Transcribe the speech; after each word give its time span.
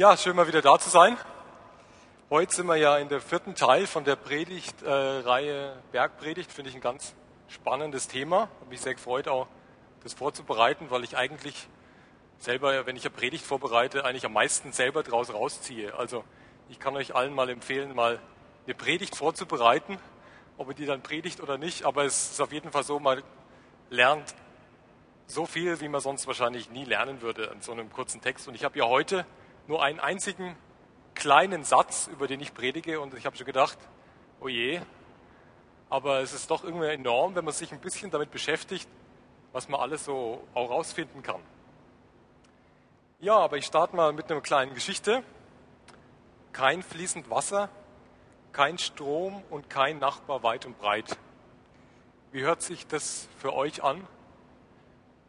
Ja, 0.00 0.16
schön 0.16 0.34
mal 0.34 0.46
wieder 0.46 0.62
da 0.62 0.78
zu 0.78 0.88
sein. 0.88 1.18
Heute 2.30 2.54
sind 2.54 2.66
wir 2.68 2.76
ja 2.76 2.96
in 2.96 3.10
der 3.10 3.20
vierten 3.20 3.54
Teil 3.54 3.86
von 3.86 4.02
der 4.02 4.16
Predigtreihe 4.16 5.72
äh, 5.72 5.92
Bergpredigt. 5.92 6.50
Finde 6.50 6.70
ich 6.70 6.74
ein 6.74 6.80
ganz 6.80 7.14
spannendes 7.48 8.08
Thema. 8.08 8.48
Habe 8.60 8.70
mich 8.70 8.80
sehr 8.80 8.94
gefreut, 8.94 9.28
auch 9.28 9.46
das 10.02 10.14
vorzubereiten, 10.14 10.86
weil 10.88 11.04
ich 11.04 11.18
eigentlich 11.18 11.68
selber, 12.38 12.86
wenn 12.86 12.96
ich 12.96 13.04
eine 13.04 13.10
Predigt 13.10 13.44
vorbereite, 13.44 14.06
eigentlich 14.06 14.24
am 14.24 14.32
meisten 14.32 14.72
selber 14.72 15.02
draus 15.02 15.34
rausziehe. 15.34 15.94
Also 15.94 16.24
ich 16.70 16.78
kann 16.78 16.96
euch 16.96 17.14
allen 17.14 17.34
mal 17.34 17.50
empfehlen, 17.50 17.94
mal 17.94 18.20
eine 18.64 18.74
Predigt 18.74 19.16
vorzubereiten, 19.16 19.98
ob 20.56 20.68
ihr 20.70 20.74
die 20.76 20.86
dann 20.86 21.02
predigt 21.02 21.42
oder 21.42 21.58
nicht. 21.58 21.84
Aber 21.84 22.06
es 22.06 22.30
ist 22.30 22.40
auf 22.40 22.52
jeden 22.52 22.72
Fall 22.72 22.84
so, 22.84 23.00
man 23.00 23.22
lernt 23.90 24.34
so 25.26 25.44
viel, 25.44 25.78
wie 25.82 25.88
man 25.88 26.00
sonst 26.00 26.26
wahrscheinlich 26.26 26.70
nie 26.70 26.86
lernen 26.86 27.20
würde 27.20 27.50
in 27.54 27.60
so 27.60 27.72
einem 27.72 27.92
kurzen 27.92 28.22
Text. 28.22 28.48
Und 28.48 28.54
ich 28.54 28.64
habe 28.64 28.78
ja 28.78 28.86
heute 28.86 29.26
nur 29.70 29.84
einen 29.84 30.00
einzigen 30.00 30.56
kleinen 31.14 31.62
Satz, 31.62 32.08
über 32.08 32.26
den 32.26 32.40
ich 32.40 32.52
predige. 32.52 33.00
Und 33.00 33.14
ich 33.14 33.24
habe 33.24 33.36
schon 33.36 33.46
gedacht, 33.46 33.78
oh 34.40 34.48
je, 34.48 34.80
aber 35.88 36.20
es 36.20 36.32
ist 36.32 36.50
doch 36.50 36.64
irgendwie 36.64 36.88
enorm, 36.88 37.36
wenn 37.36 37.44
man 37.44 37.54
sich 37.54 37.70
ein 37.72 37.80
bisschen 37.80 38.10
damit 38.10 38.32
beschäftigt, 38.32 38.88
was 39.52 39.68
man 39.68 39.80
alles 39.80 40.04
so 40.04 40.42
auch 40.54 40.70
rausfinden 40.70 41.22
kann. 41.22 41.40
Ja, 43.20 43.36
aber 43.36 43.58
ich 43.58 43.66
starte 43.66 43.94
mal 43.94 44.12
mit 44.12 44.30
einer 44.30 44.40
kleinen 44.40 44.74
Geschichte. 44.74 45.22
Kein 46.52 46.82
fließend 46.82 47.30
Wasser, 47.30 47.68
kein 48.50 48.76
Strom 48.76 49.40
und 49.50 49.70
kein 49.70 50.00
Nachbar 50.00 50.42
weit 50.42 50.66
und 50.66 50.80
breit. 50.80 51.16
Wie 52.32 52.42
hört 52.42 52.62
sich 52.62 52.88
das 52.88 53.28
für 53.38 53.52
euch 53.52 53.84
an? 53.84 54.04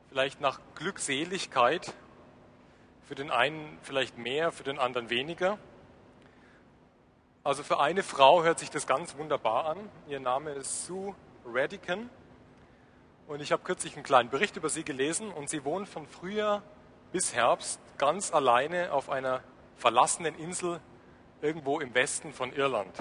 Vielleicht 0.09 0.41
nach 0.41 0.59
Glückseligkeit, 0.73 1.93
für 3.11 3.15
den 3.15 3.29
einen 3.29 3.77
vielleicht 3.81 4.17
mehr, 4.17 4.53
für 4.53 4.63
den 4.63 4.79
anderen 4.79 5.09
weniger. 5.09 5.57
Also 7.43 7.61
für 7.61 7.77
eine 7.81 8.03
Frau 8.03 8.41
hört 8.41 8.57
sich 8.57 8.69
das 8.69 8.87
ganz 8.87 9.17
wunderbar 9.17 9.65
an. 9.65 9.89
Ihr 10.07 10.21
Name 10.21 10.51
ist 10.51 10.85
Sue 10.85 11.13
Radican. 11.45 12.09
Und 13.27 13.41
ich 13.41 13.51
habe 13.51 13.63
kürzlich 13.63 13.95
einen 13.95 14.05
kleinen 14.05 14.29
Bericht 14.29 14.55
über 14.55 14.69
sie 14.69 14.85
gelesen 14.85 15.29
und 15.29 15.49
sie 15.49 15.65
wohnt 15.65 15.89
von 15.89 16.07
Frühjahr 16.07 16.63
bis 17.11 17.35
Herbst 17.35 17.81
ganz 17.97 18.31
alleine 18.31 18.93
auf 18.93 19.09
einer 19.09 19.43
verlassenen 19.75 20.39
Insel 20.39 20.79
irgendwo 21.41 21.81
im 21.81 21.93
Westen 21.93 22.31
von 22.31 22.53
Irland. 22.53 22.95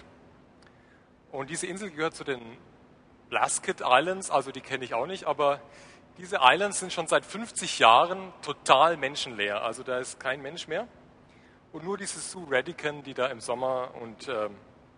Und 1.30 1.50
diese 1.50 1.68
Insel 1.68 1.88
gehört 1.88 2.16
zu 2.16 2.24
den 2.24 2.42
Blasket 3.28 3.80
Islands, 3.80 4.28
also 4.28 4.50
die 4.50 4.60
kenne 4.60 4.84
ich 4.84 4.92
auch 4.92 5.06
nicht, 5.06 5.26
aber 5.26 5.60
diese 6.20 6.40
Islands 6.42 6.78
sind 6.80 6.92
schon 6.92 7.06
seit 7.06 7.24
50 7.24 7.78
Jahren 7.78 8.32
total 8.42 8.98
menschenleer. 8.98 9.62
Also 9.62 9.82
da 9.82 9.98
ist 9.98 10.20
kein 10.20 10.42
Mensch 10.42 10.68
mehr 10.68 10.86
und 11.72 11.82
nur 11.82 11.96
diese 11.96 12.20
Sue 12.20 12.46
Radican, 12.50 13.02
die 13.02 13.14
da 13.14 13.28
im 13.28 13.40
Sommer 13.40 13.94
und 13.98 14.28
äh, 14.28 14.50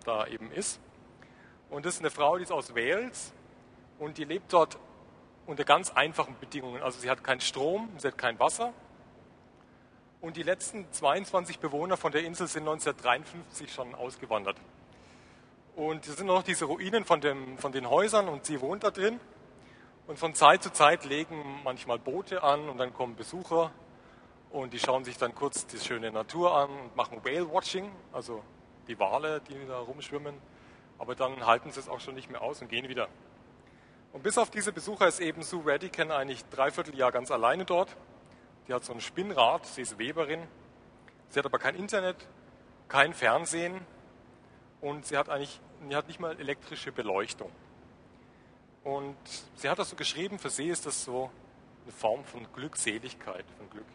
da 0.05 0.27
eben 0.27 0.51
ist. 0.51 0.81
Und 1.70 1.87
das 1.87 1.95
ist 1.95 2.01
eine 2.01 2.11
Frau, 2.11 2.39
die 2.39 2.42
ist 2.42 2.51
aus 2.51 2.75
Wales 2.75 3.33
und 4.01 4.19
die 4.19 4.25
lebt 4.25 4.53
dort 4.53 4.79
unter 5.47 5.62
ganz 5.62 5.91
einfachen 5.91 6.37
Bedingungen. 6.41 6.83
Also 6.83 6.98
sie 6.98 7.09
hat 7.09 7.23
keinen 7.23 7.41
Strom, 7.41 7.89
sie 7.98 8.09
hat 8.09 8.19
kein 8.19 8.41
Wasser. 8.41 8.73
Und 10.20 10.36
die 10.36 10.42
letzten 10.42 10.91
22 10.91 11.61
Bewohner 11.61 11.97
von 11.97 12.11
der 12.11 12.25
Insel 12.25 12.48
sind 12.48 12.62
1953 12.62 13.73
schon 13.73 13.95
ausgewandert. 13.95 14.57
Und 15.77 16.05
es 16.09 16.17
sind 16.17 16.27
noch 16.27 16.42
diese 16.42 16.64
Ruinen 16.64 17.05
von, 17.05 17.20
dem, 17.20 17.59
von 17.59 17.70
den 17.70 17.89
Häusern 17.89 18.29
und 18.29 18.45
sie 18.45 18.61
wohnt 18.61 18.83
da 18.83 18.91
drin. 18.91 19.20
Und 20.06 20.19
von 20.19 20.34
Zeit 20.34 20.62
zu 20.62 20.72
Zeit 20.72 21.05
legen 21.05 21.61
manchmal 21.62 21.98
Boote 21.98 22.42
an 22.42 22.69
und 22.69 22.78
dann 22.78 22.92
kommen 22.92 23.14
Besucher 23.14 23.70
und 24.50 24.72
die 24.72 24.81
schauen 24.81 25.05
sich 25.05 25.17
dann 25.17 25.34
kurz 25.34 25.67
die 25.67 25.78
schöne 25.78 26.11
Natur 26.11 26.56
an 26.56 26.70
und 26.70 26.97
machen 26.97 27.25
Whale-Watching, 27.25 27.91
also 28.12 28.42
die 28.89 28.98
Wale, 28.98 29.41
die 29.48 29.55
da 29.67 29.78
rumschwimmen. 29.78 30.34
Aber 30.98 31.14
dann 31.14 31.47
halten 31.47 31.70
sie 31.70 31.80
es 31.80 31.89
auch 31.89 32.00
schon 32.00 32.14
nicht 32.14 32.30
mehr 32.30 32.42
aus 32.42 32.61
und 32.61 32.69
gehen 32.69 32.89
wieder. 32.89 33.08
Und 34.13 34.23
bis 34.23 34.39
auf 34.39 34.51
diese 34.51 34.73
Besucher 34.73 35.07
ist 35.07 35.20
eben 35.20 35.42
Sue 35.42 35.63
Radican 35.64 36.11
eigentlich 36.11 36.45
dreiviertel 36.46 36.96
Jahr 36.96 37.13
ganz 37.13 37.30
alleine 37.30 37.64
dort. 37.64 37.96
Die 38.69 38.74
hat 38.74 38.84
so 38.84 38.92
ein 38.92 39.01
Spinnrad, 39.01 39.67
sie 39.67 39.83
ist 39.83 39.98
Weberin. 39.98 40.46
Sie 41.29 41.39
hat 41.39 41.46
aber 41.46 41.58
kein 41.58 41.77
Internet, 41.77 42.17
kein 42.89 43.14
Fernsehen 43.14 43.80
und 44.80 45.07
sie 45.07 45.17
hat 45.17 45.29
eigentlich 45.29 45.61
sie 45.89 45.96
hat 45.96 46.08
nicht 46.08 46.20
mal 46.20 46.39
elektrische 46.39 46.92
Beleuchtung. 46.92 47.51
Und 48.85 49.17
sie 49.55 49.69
hat 49.69 49.79
das 49.79 49.91
so 49.91 49.97
geschrieben, 49.97 50.39
für 50.39 50.51
sie 50.51 50.69
ist 50.69 50.87
das 50.87 51.05
so 51.05 51.31
eine 51.85 51.93
Form 51.93 52.25
von 52.25 52.47
Glückseligkeit, 52.53 53.45
von 53.59 53.70
Glück. 53.70 53.87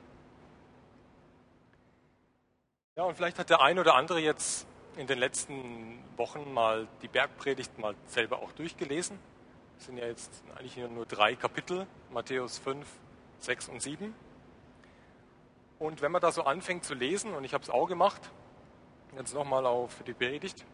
Ja, 2.96 3.04
und 3.04 3.16
vielleicht 3.16 3.38
hat 3.38 3.50
der 3.50 3.62
ein 3.62 3.78
oder 3.80 3.96
andere 3.96 4.20
jetzt 4.20 4.66
in 4.96 5.08
den 5.08 5.20
letzten 5.20 6.04
Wochen 6.16 6.52
mal 6.54 6.88
die 7.02 7.08
Bergpredigt 7.08 7.78
mal 7.78 7.96
selber 8.08 8.40
auch 8.40 8.52
durchgelesen. 8.54 9.20
Es 9.78 9.86
sind 9.86 9.98
ja 9.98 10.08
jetzt 10.08 10.44
eigentlich 10.56 10.78
nur 10.78 11.06
drei 11.06 11.36
Kapitel, 11.36 11.86
Matthäus 12.12 12.58
5, 12.58 12.88
6 13.40 13.70
und 13.70 13.82
7. 13.82 14.16
Und 15.78 16.02
wenn 16.02 16.12
man 16.12 16.22
da 16.22 16.32
so 16.32 16.44
anfängt 16.44 16.84
zu 16.84 16.96
lesen, 16.96 17.36
und 17.36 17.44
ich 17.44 17.54
habe 17.54 17.64
es 17.64 17.70
auch 17.70 17.88
gemacht, 17.88 18.32
jetzt 19.16 19.36
nochmal 19.36 19.66
auf 19.68 20.02
die 20.08 20.14
Predigt, 20.14 20.66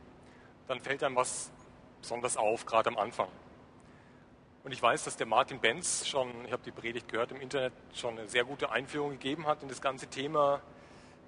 dann 0.67 0.79
fällt 0.79 1.03
einem 1.03 1.17
was 1.17 1.51
besonders 1.99 2.37
auf, 2.37 2.65
gerade 2.65 2.89
am 2.89 2.97
Anfang. 2.97 3.27
Und 4.63 4.71
ich 4.71 4.81
weiß, 4.81 5.03
dass 5.03 5.17
der 5.17 5.27
Martin 5.27 5.59
Benz 5.59 6.07
schon, 6.07 6.45
ich 6.45 6.51
habe 6.51 6.63
die 6.63 6.71
Predigt 6.71 7.09
gehört 7.09 7.31
im 7.31 7.41
Internet, 7.41 7.73
schon 7.93 8.17
eine 8.17 8.29
sehr 8.29 8.45
gute 8.45 8.71
Einführung 8.71 9.11
gegeben 9.11 9.45
hat 9.45 9.61
in 9.61 9.69
das 9.69 9.81
ganze 9.81 10.07
Thema 10.07 10.61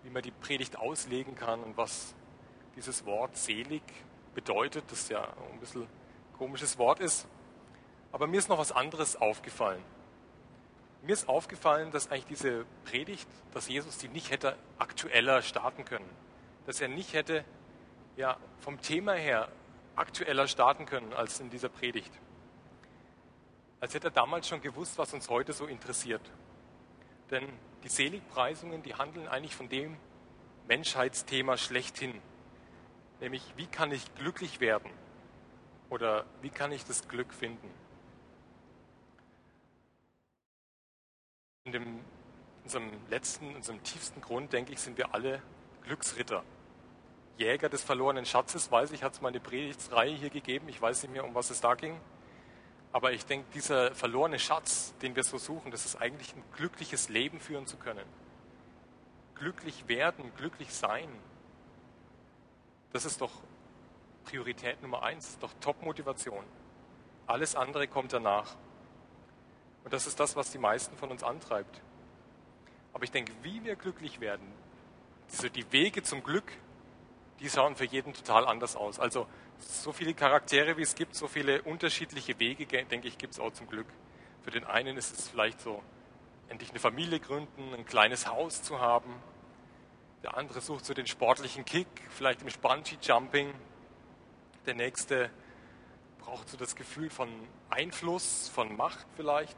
wie 0.05 0.11
man 0.11 0.21
die 0.21 0.31
Predigt 0.31 0.77
auslegen 0.77 1.35
kann 1.35 1.63
und 1.63 1.77
was 1.77 2.13
dieses 2.75 3.05
Wort 3.05 3.35
selig 3.35 3.81
bedeutet, 4.35 4.85
das 4.91 5.09
ja 5.09 5.23
ein 5.51 5.59
bisschen 5.59 5.87
komisches 6.37 6.77
Wort 6.77 6.99
ist. 6.99 7.27
Aber 8.11 8.27
mir 8.27 8.37
ist 8.37 8.47
noch 8.47 8.59
was 8.59 8.71
anderes 8.71 9.15
aufgefallen. 9.15 9.81
Mir 11.01 11.13
ist 11.13 11.27
aufgefallen, 11.27 11.91
dass 11.91 12.11
eigentlich 12.11 12.25
diese 12.25 12.65
Predigt, 12.85 13.27
dass 13.51 13.67
Jesus 13.67 13.97
die 13.97 14.07
nicht 14.07 14.29
hätte 14.29 14.55
aktueller 14.77 15.41
starten 15.41 15.85
können. 15.85 16.09
Dass 16.67 16.79
er 16.81 16.87
nicht 16.87 17.13
hätte 17.13 17.43
ja, 18.15 18.37
vom 18.59 18.79
Thema 18.81 19.13
her 19.13 19.49
aktueller 19.95 20.47
starten 20.47 20.85
können 20.85 21.13
als 21.13 21.39
in 21.39 21.49
dieser 21.49 21.69
Predigt. 21.69 22.11
Als 23.85 23.93
hätte 23.93 24.07
er 24.07 24.11
damals 24.11 24.47
schon 24.47 24.61
gewusst, 24.61 24.97
was 24.97 25.13
uns 25.13 25.29
heute 25.29 25.53
so 25.53 25.67
interessiert. 25.67 26.23
Denn 27.29 27.47
die 27.83 27.87
Seligpreisungen, 27.87 28.81
die 28.81 28.95
handeln 28.95 29.27
eigentlich 29.27 29.55
von 29.55 29.69
dem 29.69 29.95
Menschheitsthema 30.67 31.55
schlechthin. 31.55 32.19
Nämlich, 33.19 33.43
wie 33.57 33.67
kann 33.67 33.91
ich 33.91 34.15
glücklich 34.15 34.59
werden? 34.59 34.89
Oder 35.91 36.25
wie 36.41 36.49
kann 36.49 36.71
ich 36.71 36.83
das 36.83 37.07
Glück 37.07 37.31
finden? 37.31 37.69
In 41.65 41.71
dem, 41.73 41.99
unserem 42.63 42.89
letzten, 43.11 43.51
in 43.51 43.57
unserem 43.57 43.83
tiefsten 43.83 44.19
Grund, 44.19 44.51
denke 44.51 44.73
ich, 44.73 44.79
sind 44.79 44.97
wir 44.97 45.13
alle 45.13 45.43
Glücksritter. 45.83 46.43
Jäger 47.37 47.69
des 47.69 47.83
verlorenen 47.83 48.25
Schatzes, 48.25 48.71
weiß 48.71 48.93
ich, 48.93 49.03
hat 49.03 49.13
es 49.13 49.21
mal 49.21 49.27
eine 49.27 49.39
Predigtsreihe 49.39 50.15
hier 50.15 50.31
gegeben. 50.31 50.69
Ich 50.69 50.81
weiß 50.81 51.03
nicht 51.03 51.11
mehr, 51.11 51.23
um 51.23 51.35
was 51.35 51.51
es 51.51 51.61
da 51.61 51.75
ging. 51.75 52.01
Aber 52.95 53.11
ich 53.11 53.25
denke, 53.25 53.45
dieser 53.53 53.93
verlorene 53.93 54.39
Schatz, 54.39 54.93
den 55.01 55.17
wir 55.17 55.25
so 55.25 55.37
suchen, 55.37 55.69
das 55.69 55.83
ist 55.83 55.97
eigentlich 55.97 56.33
ein 56.33 56.41
glückliches 56.55 57.09
Leben 57.09 57.41
führen 57.41 57.67
zu 57.67 57.75
können. 57.75 58.05
Glücklich 59.35 59.89
werden, 59.89 60.31
glücklich 60.37 60.73
sein. 60.73 61.09
Das 62.93 63.03
ist 63.03 63.19
doch 63.19 63.31
Priorität 64.23 64.81
Nummer 64.81 65.03
eins, 65.03 65.37
doch 65.39 65.51
Top-Motivation. 65.59 66.41
Alles 67.27 67.57
andere 67.57 67.89
kommt 67.89 68.13
danach. 68.13 68.55
Und 69.83 69.91
das 69.91 70.07
ist 70.07 70.17
das, 70.21 70.37
was 70.37 70.51
die 70.51 70.57
meisten 70.57 70.95
von 70.95 71.11
uns 71.11 71.21
antreibt. 71.21 71.81
Aber 72.93 73.03
ich 73.03 73.11
denke, 73.11 73.33
wie 73.41 73.61
wir 73.65 73.75
glücklich 73.75 74.21
werden, 74.21 74.47
diese, 75.33 75.49
die 75.49 75.69
Wege 75.73 76.01
zum 76.01 76.23
Glück, 76.23 76.49
die 77.41 77.49
schauen 77.49 77.75
für 77.75 77.83
jeden 77.83 78.13
total 78.13 78.47
anders 78.47 78.77
aus. 78.77 79.01
Also 79.01 79.27
so 79.59 79.91
viele 79.91 80.13
Charaktere, 80.13 80.77
wie 80.77 80.81
es 80.81 80.95
gibt, 80.95 81.15
so 81.15 81.27
viele 81.27 81.61
unterschiedliche 81.61 82.39
Wege, 82.39 82.65
denke 82.65 83.07
ich, 83.07 83.17
gibt 83.17 83.33
es 83.33 83.39
auch 83.39 83.51
zum 83.53 83.67
Glück. 83.67 83.87
Für 84.43 84.51
den 84.51 84.63
einen 84.63 84.97
ist 84.97 85.17
es 85.17 85.29
vielleicht 85.29 85.61
so, 85.61 85.81
endlich 86.49 86.69
eine 86.69 86.79
Familie 86.79 87.19
gründen, 87.19 87.73
ein 87.73 87.85
kleines 87.85 88.27
Haus 88.27 88.61
zu 88.61 88.79
haben. 88.79 89.13
Der 90.23 90.37
andere 90.37 90.61
sucht 90.61 90.85
so 90.85 90.93
den 90.93 91.07
sportlichen 91.07 91.65
Kick, 91.65 91.87
vielleicht 92.09 92.41
im 92.41 92.47
Bungee-Jumping. 92.61 93.53
Der 94.65 94.73
nächste 94.73 95.29
braucht 96.19 96.49
so 96.49 96.57
das 96.57 96.75
Gefühl 96.75 97.09
von 97.09 97.29
Einfluss, 97.69 98.49
von 98.49 98.75
Macht 98.75 99.05
vielleicht. 99.15 99.57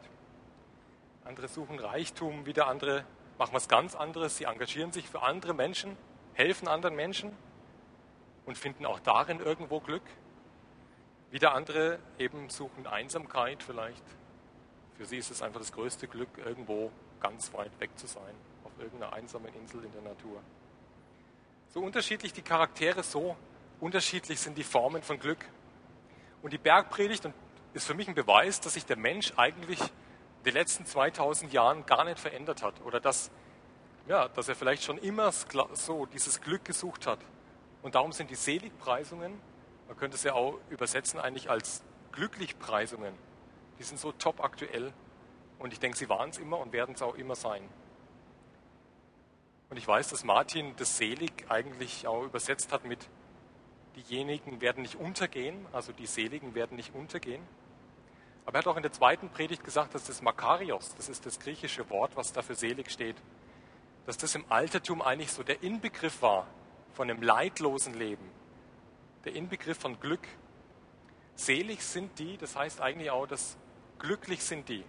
Andere 1.23 1.47
suchen 1.47 1.79
Reichtum, 1.79 2.45
wieder 2.45 2.67
andere 2.67 3.05
machen 3.37 3.53
was 3.53 3.67
ganz 3.67 3.95
anderes. 3.95 4.37
Sie 4.37 4.45
engagieren 4.45 4.91
sich 4.91 5.07
für 5.07 5.21
andere 5.21 5.53
Menschen, 5.53 5.97
helfen 6.33 6.67
anderen 6.67 6.95
Menschen 6.95 7.31
und 8.47 8.57
finden 8.57 8.85
auch 8.85 8.99
darin 9.01 9.39
irgendwo 9.39 9.79
Glück. 9.79 10.01
Wieder 11.29 11.53
andere 11.53 11.99
eben 12.17 12.49
suchen 12.49 12.87
Einsamkeit 12.87 13.61
vielleicht. 13.61 14.03
Für 14.95 15.05
sie 15.05 15.17
ist 15.17 15.29
es 15.29 15.43
einfach 15.43 15.59
das 15.59 15.73
größte 15.73 16.07
Glück, 16.07 16.29
irgendwo 16.37 16.89
ganz 17.19 17.53
weit 17.53 17.77
weg 17.79 17.91
zu 17.97 18.07
sein, 18.07 18.33
auf 18.63 18.71
irgendeiner 18.79 19.13
einsamen 19.13 19.53
Insel 19.53 19.83
in 19.83 19.91
der 19.91 20.01
Natur. 20.01 20.41
So 21.69 21.81
unterschiedlich 21.81 22.31
die 22.33 22.41
Charaktere, 22.41 23.03
so 23.03 23.35
unterschiedlich 23.81 24.39
sind 24.39 24.57
die 24.57 24.63
Formen 24.63 25.03
von 25.03 25.19
Glück. 25.19 25.45
Und 26.41 26.53
die 26.53 26.57
Bergpredigt 26.57 27.29
ist 27.73 27.85
für 27.85 27.93
mich 27.93 28.07
ein 28.07 28.15
Beweis, 28.15 28.61
dass 28.61 28.75
sich 28.75 28.85
der 28.85 28.97
Mensch 28.97 29.33
eigentlich 29.35 29.81
in 29.81 30.43
den 30.45 30.53
letzten 30.53 30.85
2000 30.85 31.51
Jahren 31.51 31.85
gar 31.85 32.05
nicht 32.05 32.17
verändert 32.17 32.63
hat 32.63 32.81
oder 32.85 33.01
dass, 33.01 33.29
ja, 34.07 34.29
dass 34.29 34.47
er 34.47 34.55
vielleicht 34.55 34.83
schon 34.83 34.97
immer 34.99 35.33
so 35.33 36.05
dieses 36.05 36.39
Glück 36.39 36.63
gesucht 36.63 37.05
hat. 37.05 37.19
Und 37.87 37.95
darum 37.95 38.11
sind 38.11 38.29
die 38.29 38.35
Seligpreisungen, 38.35 39.39
man 39.87 39.95
könnte 39.95 40.17
es 40.17 40.23
ja 40.23 40.33
auch 40.33 40.59
übersetzen 40.69 41.21
eigentlich 41.21 41.49
als 41.49 41.85
Glücklichpreisungen, 42.11 43.13
die 43.79 43.83
sind 43.83 43.97
so 43.97 44.11
top 44.11 44.43
aktuell. 44.43 44.91
Und 45.57 45.71
ich 45.71 45.79
denke, 45.79 45.97
sie 45.97 46.09
waren 46.09 46.29
es 46.29 46.37
immer 46.37 46.59
und 46.59 46.73
werden 46.73 46.95
es 46.95 47.01
auch 47.01 47.15
immer 47.15 47.35
sein. 47.35 47.63
Und 49.69 49.77
ich 49.77 49.87
weiß, 49.87 50.09
dass 50.09 50.25
Martin 50.25 50.75
das 50.75 50.97
Selig 50.97 51.45
eigentlich 51.47 52.07
auch 52.07 52.23
übersetzt 52.23 52.73
hat 52.73 52.83
mit 52.83 53.07
diejenigen 53.95 54.59
werden 54.59 54.81
nicht 54.81 54.95
untergehen, 54.95 55.65
also 55.71 55.93
die 55.93 56.07
Seligen 56.07 56.55
werden 56.55 56.75
nicht 56.75 56.93
untergehen. 56.93 57.41
Aber 58.45 58.57
er 58.57 58.59
hat 58.59 58.67
auch 58.67 58.75
in 58.75 58.83
der 58.83 58.91
zweiten 58.91 59.29
Predigt 59.29 59.63
gesagt, 59.63 59.95
dass 59.95 60.03
das 60.03 60.21
Makarios, 60.21 60.93
das 60.95 61.07
ist 61.07 61.25
das 61.25 61.39
griechische 61.39 61.89
Wort, 61.89 62.17
was 62.17 62.33
da 62.33 62.41
für 62.41 62.55
selig 62.55 62.91
steht, 62.91 63.15
dass 64.05 64.17
das 64.17 64.35
im 64.35 64.43
Altertum 64.49 65.01
eigentlich 65.01 65.31
so 65.31 65.41
der 65.41 65.63
Inbegriff 65.63 66.21
war 66.21 66.47
von 66.93 67.09
einem 67.09 67.21
leidlosen 67.21 67.93
Leben, 67.93 68.29
der 69.25 69.35
Inbegriff 69.35 69.77
von 69.77 69.99
Glück. 69.99 70.27
Selig 71.35 71.83
sind 71.83 72.17
die, 72.19 72.37
das 72.37 72.55
heißt 72.55 72.81
eigentlich 72.81 73.11
auch, 73.11 73.27
dass 73.27 73.57
glücklich 73.99 74.43
sind 74.43 74.69
die. 74.69 74.83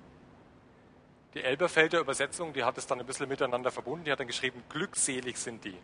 Die 1.35 1.43
Elberfelder 1.43 2.01
Übersetzung, 2.01 2.53
die 2.53 2.65
hat 2.65 2.79
es 2.79 2.87
dann 2.87 3.01
ein 3.01 3.07
bisschen 3.07 3.29
miteinander 3.29 3.71
verbunden, 3.71 4.05
die 4.05 4.13
hat 4.13 4.21
dann 4.21 4.27
geschrieben, 4.27 4.63
glückselig 4.69 5.37
sind 5.37 5.65
die. 5.65 5.77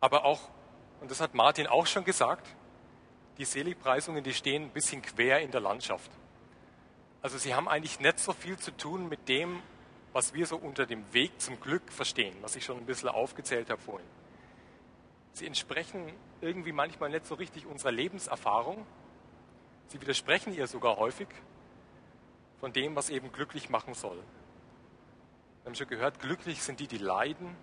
Aber 0.00 0.24
auch, 0.24 0.40
und 1.00 1.10
das 1.10 1.20
hat 1.20 1.34
Martin 1.34 1.66
auch 1.66 1.86
schon 1.86 2.04
gesagt, 2.04 2.46
die 3.38 3.44
Seligpreisungen, 3.44 4.24
die 4.24 4.34
stehen 4.34 4.64
ein 4.64 4.70
bisschen 4.70 5.02
quer 5.02 5.40
in 5.40 5.50
der 5.50 5.60
Landschaft. 5.60 6.10
Also 7.20 7.38
sie 7.38 7.54
haben 7.54 7.68
eigentlich 7.68 8.00
nicht 8.00 8.18
so 8.18 8.32
viel 8.32 8.58
zu 8.58 8.76
tun 8.76 9.08
mit 9.08 9.28
dem, 9.28 9.62
was 10.12 10.34
wir 10.34 10.46
so 10.46 10.56
unter 10.56 10.86
dem 10.86 11.12
Weg 11.12 11.40
zum 11.40 11.60
Glück 11.60 11.90
verstehen, 11.90 12.36
was 12.42 12.56
ich 12.56 12.64
schon 12.64 12.76
ein 12.76 12.86
bisschen 12.86 13.08
aufgezählt 13.08 13.70
habe 13.70 13.80
vorhin. 13.80 14.08
Sie 15.32 15.46
entsprechen 15.46 16.12
irgendwie 16.40 16.72
manchmal 16.72 17.08
nicht 17.10 17.26
so 17.26 17.34
richtig 17.34 17.66
unserer 17.66 17.92
Lebenserfahrung. 17.92 18.86
Sie 19.88 20.00
widersprechen 20.00 20.54
ihr 20.54 20.66
sogar 20.66 20.98
häufig 20.98 21.28
von 22.60 22.72
dem, 22.72 22.94
was 22.94 23.08
eben 23.08 23.32
glücklich 23.32 23.70
machen 23.70 23.94
soll. 23.94 24.16
Wir 25.62 25.66
haben 25.66 25.74
schon 25.74 25.88
gehört, 25.88 26.18
glücklich 26.18 26.62
sind 26.62 26.80
die, 26.80 26.86
die 26.86 26.98
leiden. 26.98 27.56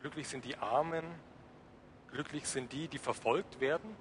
Glücklich 0.00 0.28
sind 0.28 0.44
die 0.44 0.56
Armen. 0.56 1.04
Glücklich 2.10 2.46
sind 2.46 2.72
die, 2.72 2.88
die 2.88 2.98
verfolgt 2.98 3.60
werden. 3.60 3.94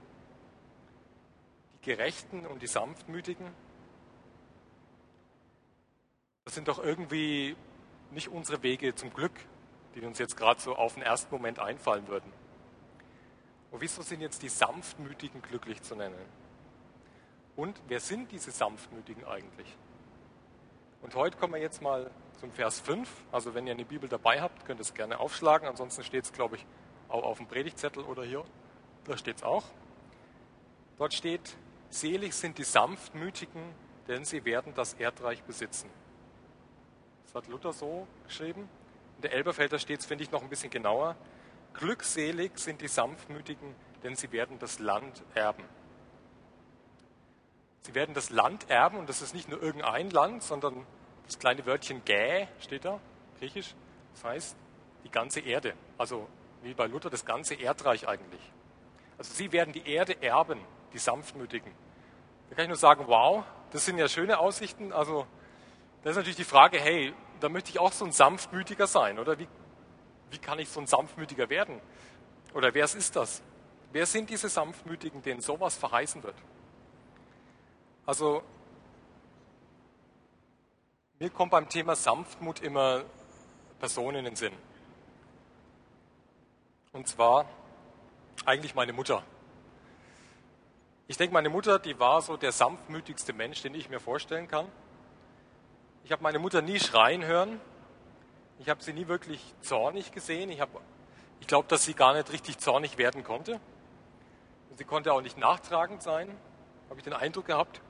Die 1.74 1.90
Gerechten 1.90 2.46
und 2.46 2.62
die 2.62 2.68
Sanftmütigen. 2.68 3.48
Das 6.46 6.54
sind 6.54 6.68
doch 6.68 6.78
irgendwie 6.78 7.56
nicht 8.12 8.30
unsere 8.30 8.62
Wege 8.62 8.94
zum 8.94 9.12
Glück, 9.12 9.34
die 9.96 10.02
uns 10.02 10.20
jetzt 10.20 10.38
gerade 10.38 10.62
so 10.62 10.76
auf 10.76 10.94
den 10.94 11.02
ersten 11.02 11.34
Moment 11.34 11.58
einfallen 11.58 12.08
würden. 12.08 12.32
Und 13.72 13.82
wieso 13.82 14.04
sind 14.04 14.22
jetzt 14.22 14.44
die 14.44 14.50
Sanftmütigen 14.50 15.42
glücklich 15.42 15.82
zu 15.82 15.96
nennen? 15.96 16.16
Und 17.56 17.82
wer 17.88 18.00
sind 18.00 18.32
diese 18.32 18.52
Sanftmütigen 18.52 19.26
eigentlich? 19.26 19.76
Und 21.02 21.16
heute 21.16 21.36
kommen 21.38 21.54
wir 21.54 21.62
jetzt 21.62 21.82
mal 21.82 22.12
zum 22.40 22.52
Vers 22.52 22.80
5. 22.80 23.10
Also 23.32 23.56
wenn 23.56 23.66
ihr 23.66 23.74
eine 23.74 23.86
Bibel 23.86 24.08
dabei 24.08 24.40
habt, 24.40 24.66
könnt 24.66 24.80
ihr 24.80 24.84
es 24.84 24.94
gerne 24.94 25.20
aufschlagen. 25.20 25.68
Ansonsten 25.68 26.04
steht 26.04 26.26
es, 26.26 26.32
glaube 26.32 26.58
ich, 26.58 26.66
auch 27.10 27.24
auf 27.24 27.38
dem 27.38 27.48
Predigtzettel 27.48 28.04
oder 28.04 28.24
hier. 28.24 28.46
Da 29.06 29.18
steht 29.18 29.38
es 29.38 29.44
auch. 29.44 29.64
Dort 31.00 31.16
steht, 31.16 31.58
selig 31.90 32.36
sind 32.36 32.60
die 32.60 32.64
Sanftmütigen, 32.64 33.64
denn 34.08 34.26
sie 34.26 34.46
werden 34.46 34.74
das 34.76 34.94
Erdreich 34.94 35.44
besitzen. 35.44 35.90
Das 37.26 37.36
hat 37.36 37.48
Luther 37.48 37.74
so 37.74 38.08
geschrieben. 38.26 38.70
In 39.18 39.22
der 39.24 39.34
Elberfelder 39.34 39.80
steht 39.80 40.00
es, 40.00 40.06
finde 40.06 40.24
ich, 40.24 40.32
noch 40.32 40.42
ein 40.42 40.50
bisschen 40.50 40.70
genauer. 40.70 41.16
Glückselig 41.74 42.58
sind 42.58 42.82
die 42.82 42.88
Sanftmütigen, 42.88 43.76
denn 44.04 44.16
sie 44.16 44.32
werden 44.32 44.60
das 44.60 44.80
Land 44.80 45.24
erben. 45.34 45.64
Sie 47.82 47.94
werden 47.94 48.16
das 48.16 48.30
Land 48.30 48.70
erben 48.70 48.98
und 48.98 49.10
das 49.10 49.22
ist 49.22 49.36
nicht 49.36 49.50
nur 49.50 49.62
irgendein 49.62 50.10
Land, 50.10 50.42
sondern 50.42 50.86
das 51.26 51.38
kleine 51.38 51.66
Wörtchen 51.66 52.04
gä 52.04 52.48
steht 52.60 52.86
da, 52.86 53.00
griechisch. 53.40 53.76
Das 54.14 54.24
heißt 54.24 54.58
die 55.04 55.12
ganze 55.12 55.40
Erde. 55.42 55.74
Also 55.98 56.28
wie 56.64 56.74
bei 56.74 56.88
Luther 56.88 57.10
das 57.10 57.26
ganze 57.26 57.56
Erdreich 57.56 58.08
eigentlich. 58.08 58.42
Also 59.18 59.34
sie 59.34 59.52
werden 59.52 59.72
die 59.72 59.88
Erde 59.88 60.22
erben, 60.22 60.60
die 60.94 60.98
Sanftmütigen. 60.98 61.72
Da 62.50 62.56
kann 62.56 62.64
ich 62.64 62.70
nur 62.70 62.78
sagen, 62.78 63.06
wow, 63.08 63.44
das 63.72 63.86
sind 63.86 63.98
ja 63.98 64.08
schöne 64.08 64.40
Aussichten. 64.40 64.92
Also 64.92 65.28
da 66.06 66.12
ist 66.12 66.18
natürlich 66.18 66.36
die 66.36 66.44
Frage, 66.44 66.80
hey, 66.80 67.16
da 67.40 67.50
möchte 67.50 67.72
ich 67.72 67.80
auch 67.80 67.92
so 67.92 68.06
ein 68.06 68.12
Sanftmütiger 68.12 68.86
sein, 68.86 69.18
oder? 69.18 69.40
Wie, 69.40 69.48
wie 70.30 70.38
kann 70.38 70.60
ich 70.60 70.70
so 70.70 70.80
ein 70.80 70.86
Sanftmütiger 70.86 71.50
werden? 71.50 71.82
Oder 72.54 72.76
wer 72.76 72.86
ist 72.86 73.16
das? 73.16 73.42
Wer 73.92 74.06
sind 74.06 74.30
diese 74.30 74.48
Sanftmütigen, 74.48 75.24
denen 75.24 75.42
sowas 75.42 75.76
verheißen 75.76 76.22
wird? 76.22 76.36
Also, 78.06 78.44
mir 81.18 81.32
kommt 81.32 81.50
beim 81.50 81.68
Thema 81.70 81.96
Sanftmut 81.96 82.62
immer 82.62 83.04
Personen 83.80 84.18
in 84.18 84.26
den 84.26 84.36
Sinn. 84.36 84.54
Und 86.92 87.08
zwar 87.08 87.50
eigentlich 88.46 88.76
meine 88.76 88.94
Mutter. 88.94 89.24
Ich 91.08 91.18
denke, 91.18 91.34
meine 91.34 91.50
Mutter, 91.50 91.80
die 91.80 91.98
war 92.00 92.22
so 92.22 92.38
der 92.38 92.52
sanftmütigste 92.52 93.34
Mensch, 93.34 93.64
den 93.64 93.74
ich 93.74 93.90
mir 93.90 94.00
vorstellen 94.00 94.48
kann. 94.48 94.68
Ich 96.06 96.12
habe 96.12 96.22
meine 96.22 96.38
Mutter 96.38 96.62
nie 96.62 96.80
schreien 96.80 97.26
hören. 97.26 97.60
Ich 98.60 98.70
habe 98.70 98.84
sie 98.84 98.94
nie 98.94 99.08
wirklich 99.08 99.42
zornig 99.62 100.12
gesehen. 100.12 100.52
Ich, 100.52 100.62
ich 101.40 101.48
glaube, 101.48 101.68
dass 101.68 101.84
sie 101.84 101.96
gar 101.96 102.14
nicht 102.14 102.32
richtig 102.32 102.60
zornig 102.60 103.00
werden 103.00 103.24
konnte. 103.24 103.54
Und 104.70 104.78
sie 104.78 104.84
konnte 104.84 105.12
auch 105.12 105.22
nicht 105.22 105.40
nachtragend 105.40 106.04
sein, 106.04 106.30
habe 106.92 107.00
ich 107.00 107.04
den 107.04 107.14
Eindruck 107.14 107.48
gehabt. 107.48 107.82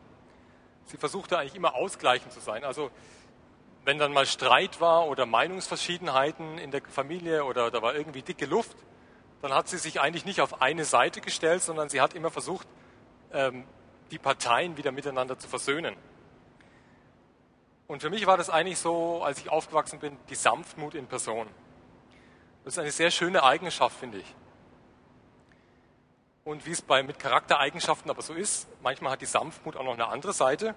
Sie 0.86 0.96
versuchte 0.96 1.38
eigentlich 1.38 1.56
immer 1.56 1.76
ausgleichend 1.76 2.32
zu 2.32 2.40
sein. 2.40 2.64
Also 2.64 2.90
wenn 3.84 4.00
dann 4.00 4.14
mal 4.14 4.26
Streit 4.26 4.80
war 4.80 5.08
oder 5.08 5.26
Meinungsverschiedenheiten 5.26 6.58
in 6.58 6.72
der 6.72 6.84
Familie 6.84 7.44
oder 7.44 7.70
da 7.70 7.82
war 7.82 7.96
irgendwie 7.96 8.22
dicke 8.22 8.46
Luft, 8.46 8.78
dann 9.42 9.54
hat 9.54 9.68
sie 9.68 9.78
sich 9.78 10.00
eigentlich 10.00 10.24
nicht 10.24 10.40
auf 10.40 10.62
eine 10.62 10.86
Seite 10.86 11.20
gestellt, 11.20 11.64
sondern 11.64 11.90
sie 11.90 12.00
hat 12.00 12.14
immer 12.14 12.32
versucht, 12.32 12.66
ähm, 13.34 13.66
die 14.12 14.20
Parteien 14.20 14.78
wieder 14.78 14.94
miteinander 14.94 15.38
zu 15.38 15.50
versöhnen. 15.50 15.98
Und 17.88 18.02
für 18.02 18.10
mich 18.10 18.26
war 18.26 18.38
das 18.38 18.50
eigentlich 18.50 18.80
so, 18.80 19.24
als 19.24 19.40
ich 19.40 19.50
aufgewachsen 19.50 20.00
bin, 20.00 20.18
die 20.30 20.36
Sanftmut 20.36 20.96
in 20.96 21.08
Person. 21.08 21.48
Das 22.64 22.74
ist 22.74 22.80
eine 22.80 22.92
sehr 22.92 23.12
schöne 23.12 23.44
Eigenschaft, 23.44 23.98
finde 24.00 24.18
ich. 24.18 24.36
Und 26.44 26.66
wie 26.66 26.72
es 26.72 26.82
bei, 26.82 27.04
mit 27.04 27.20
Charaktereigenschaften 27.20 28.10
aber 28.10 28.22
so 28.22 28.34
ist, 28.34 28.68
manchmal 28.82 29.12
hat 29.12 29.22
die 29.22 29.28
Sanftmut 29.28 29.76
auch 29.76 29.84
noch 29.84 29.94
eine 29.94 30.08
andere 30.08 30.34
Seite. 30.34 30.76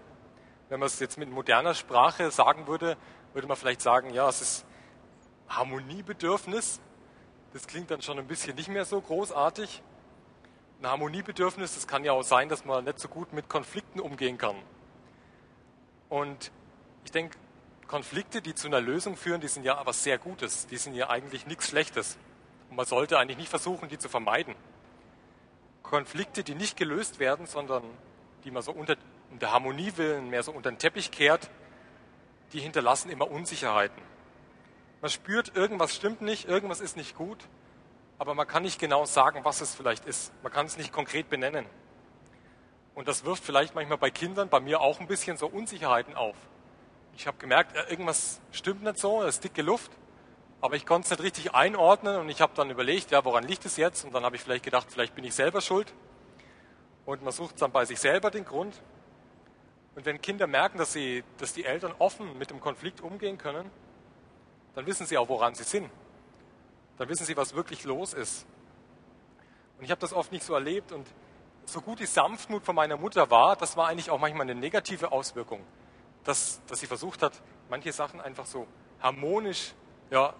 Wenn 0.69 0.81
man 0.81 0.87
es 0.87 0.99
jetzt 1.01 1.17
mit 1.17 1.31
moderner 1.31 1.75
Sprache 1.75 2.31
sagen 2.31 2.67
würde, 2.67 2.97
würde 3.33 3.49
man 3.49 3.57
vielleicht 3.57 3.81
sagen, 3.81 4.11
ja, 4.11 4.29
es 4.29 4.41
ist 4.41 4.67
Harmoniebedürfnis. 5.49 6.81
Das 7.55 7.67
klingt 7.67 7.91
dann 7.91 8.03
schon 8.03 8.19
ein 8.19 8.27
bisschen 8.27 8.55
nicht 8.55 8.69
mehr 8.69 8.85
so 8.85 9.01
großartig. 9.01 9.83
Ein 10.81 10.91
Harmoniebedürfnis, 10.91 11.75
das 11.75 11.87
kann 11.87 12.05
ja 12.05 12.13
auch 12.13 12.23
sein, 12.23 12.49
dass 12.49 12.65
man 12.65 12.85
nicht 12.85 12.99
so 12.99 13.09
gut 13.09 13.33
mit 13.33 13.49
Konflikten 13.49 14.01
umgehen 14.01 14.37
kann. 14.37 14.57
Und 16.09 16.51
ich 17.09 17.13
denke, 17.13 17.39
Konflikte, 17.87 18.43
die 18.43 18.55
zu 18.55 18.67
einer 18.67 18.83
Lösung 18.83 19.17
führen, 19.17 19.41
die 19.41 19.49
sind 19.49 19.65
ja 19.65 19.81
was 19.87 20.03
sehr 20.03 20.19
Gutes. 20.19 20.67
Die 20.67 20.77
sind 20.77 20.93
ja 20.93 21.09
eigentlich 21.09 21.47
nichts 21.47 21.69
Schlechtes. 21.69 22.19
Und 22.69 22.77
man 22.77 22.85
sollte 22.85 23.19
eigentlich 23.19 23.39
nicht 23.39 23.49
versuchen, 23.49 23.89
die 23.89 23.97
zu 23.97 24.11
vermeiden. 24.11 24.55
Konflikte, 25.83 26.45
die 26.45 26.55
nicht 26.55 26.77
gelöst 26.77 27.19
werden, 27.19 27.47
sondern 27.47 27.83
die 28.45 28.51
man 28.51 28.63
so 28.63 28.73
unter, 28.73 28.97
der 29.41 29.53
Harmonie 29.53 29.95
willen 29.97 30.29
mehr 30.29 30.43
so 30.43 30.53
unter 30.53 30.71
den 30.71 30.77
Teppich 30.77 31.11
kehrt, 31.11 31.49
die 32.53 32.61
hinterlassen 32.61 33.09
immer 33.09 33.31
Unsicherheiten. 33.31 34.03
Man 35.01 35.11
spürt, 35.11 35.57
irgendwas 35.57 35.97
stimmt 35.97 36.21
nicht, 36.21 36.47
irgendwas 36.47 36.81
ist 36.81 36.99
nicht 36.99 37.17
gut, 37.17 37.39
aber 38.19 38.35
man 38.35 38.47
kann 38.47 38.65
nicht 38.65 38.79
genau 38.79 39.07
sagen, 39.07 39.47
was 39.47 39.63
es 39.63 39.75
vielleicht 39.75 40.05
ist. 40.05 40.31
Man 40.43 40.53
kann 40.53 40.67
es 40.67 40.77
nicht 40.77 40.93
konkret 40.93 41.31
benennen. 41.31 41.65
Und 42.95 43.09
das 43.09 43.25
wirft 43.25 43.45
vielleicht 43.45 43.75
manchmal 43.75 43.97
bei 43.97 44.11
Kindern, 44.11 44.51
bei 44.51 44.61
mir 44.61 44.83
auch 44.83 45.01
ein 45.01 45.07
bisschen 45.07 45.39
so 45.39 45.47
Unsicherheiten 45.47 46.15
auf 46.15 46.37
ich 47.19 47.27
habe 47.27 47.37
gemerkt, 47.39 47.75
irgendwas 47.91 48.41
stimmt 48.53 48.85
nicht 48.85 48.97
so, 48.97 49.23
es 49.23 49.35
ist 49.35 49.45
dicke 49.45 49.63
Luft, 49.63 49.91
aber 50.61 50.77
ich 50.77 50.87
konnte 50.87 51.07
es 51.07 51.11
nicht 51.11 51.21
richtig 51.21 51.53
einordnen 51.53 52.17
und 52.17 52.29
ich 52.29 52.41
habe 52.41 52.53
dann 52.55 52.71
überlegt, 52.71 53.11
ja, 53.11 53.25
woran 53.25 53.43
liegt 53.43 53.65
es 53.65 53.77
jetzt? 53.77 54.05
Und 54.05 54.15
dann 54.15 54.23
habe 54.23 54.37
ich 54.37 54.43
vielleicht 54.43 54.65
gedacht, 54.65 54.87
vielleicht 54.89 55.17
bin 55.17 55.25
ich 55.25 55.35
selber 55.35 55.61
schuld. 55.61 55.93
Und 57.07 57.25
man 57.25 57.33
sucht 57.33 57.61
dann 57.61 57.73
bei 57.73 57.85
sich 57.85 57.99
selber 57.99 58.31
den 58.31 58.45
Grund. 58.45 58.81
Und 59.97 60.07
wenn 60.07 60.21
Kinder 60.21 60.47
merken, 60.47 60.79
dass, 60.79 60.93
sie, 60.93 61.25
dass 61.39 61.53
die 61.53 61.65
Eltern 61.65 61.93
offen 61.99 62.39
mit 62.39 62.51
dem 62.51 62.61
Konflikt 62.61 63.01
umgehen 63.01 63.37
können, 63.37 63.69
dann 64.77 64.87
wissen 64.87 65.05
sie 65.05 65.19
auch, 65.19 65.29
woran 65.29 65.57
sie 65.57 65.65
sind. 65.65 65.91
dann 66.99 67.09
wissen 67.09 67.27
Sie, 67.27 67.37
was 67.37 67.55
wirklich 67.55 67.83
los 67.83 68.15
ist. 68.15 68.47
Und 69.79 69.85
ich 69.85 69.91
habe 69.91 70.01
das 70.01 70.13
oft 70.13 70.31
nicht 70.31 70.45
so 70.45 70.55
erlebt 70.55 70.93
und 70.93 71.07
so 71.65 71.81
gut 71.81 71.99
die 71.99 72.07
Sanftmut 72.07 72.63
von 72.65 72.77
meiner 72.77 72.97
Mutter 72.97 73.29
war, 73.29 73.57
das 73.57 73.77
war 73.77 73.89
eigentlich 73.89 74.11
auch 74.11 74.21
manchmal 74.21 74.43
eine 74.43 74.55
negative 74.55 75.11
Auswirkung, 75.11 75.65
dass, 76.29 76.61
dass 76.67 76.81
sie 76.81 76.87
versucht 76.87 77.23
hat, 77.23 77.33
manche 77.71 77.91
Sachen 77.91 78.21
einfach 78.21 78.45
so 78.45 78.67
harmonisch 79.01 79.73
ja, 80.11 80.35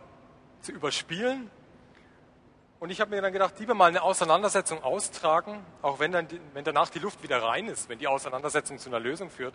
zu 0.61 0.71
überspielen. 0.71 1.51
Und 2.79 2.91
ich 2.91 3.01
habe 3.01 3.11
mir 3.11 3.23
dann 3.23 3.33
gedacht, 3.33 3.59
lieber 3.59 3.73
mal 3.73 3.87
eine 3.87 4.03
Auseinandersetzung 4.03 4.83
austragen, 4.83 5.65
auch 5.81 5.99
wenn, 5.99 6.13
dann, 6.13 6.29
wenn 6.53 6.65
danach 6.65 6.91
die 6.91 6.99
Luft 6.99 7.23
wieder 7.23 7.43
rein 7.43 7.69
ist, 7.69 7.89
wenn 7.89 7.99
die 7.99 8.07
Auseinandersetzung 8.07 8.79
zu 8.79 8.91
einer 8.91 9.01
Lösung 9.01 9.31
führt, 9.31 9.55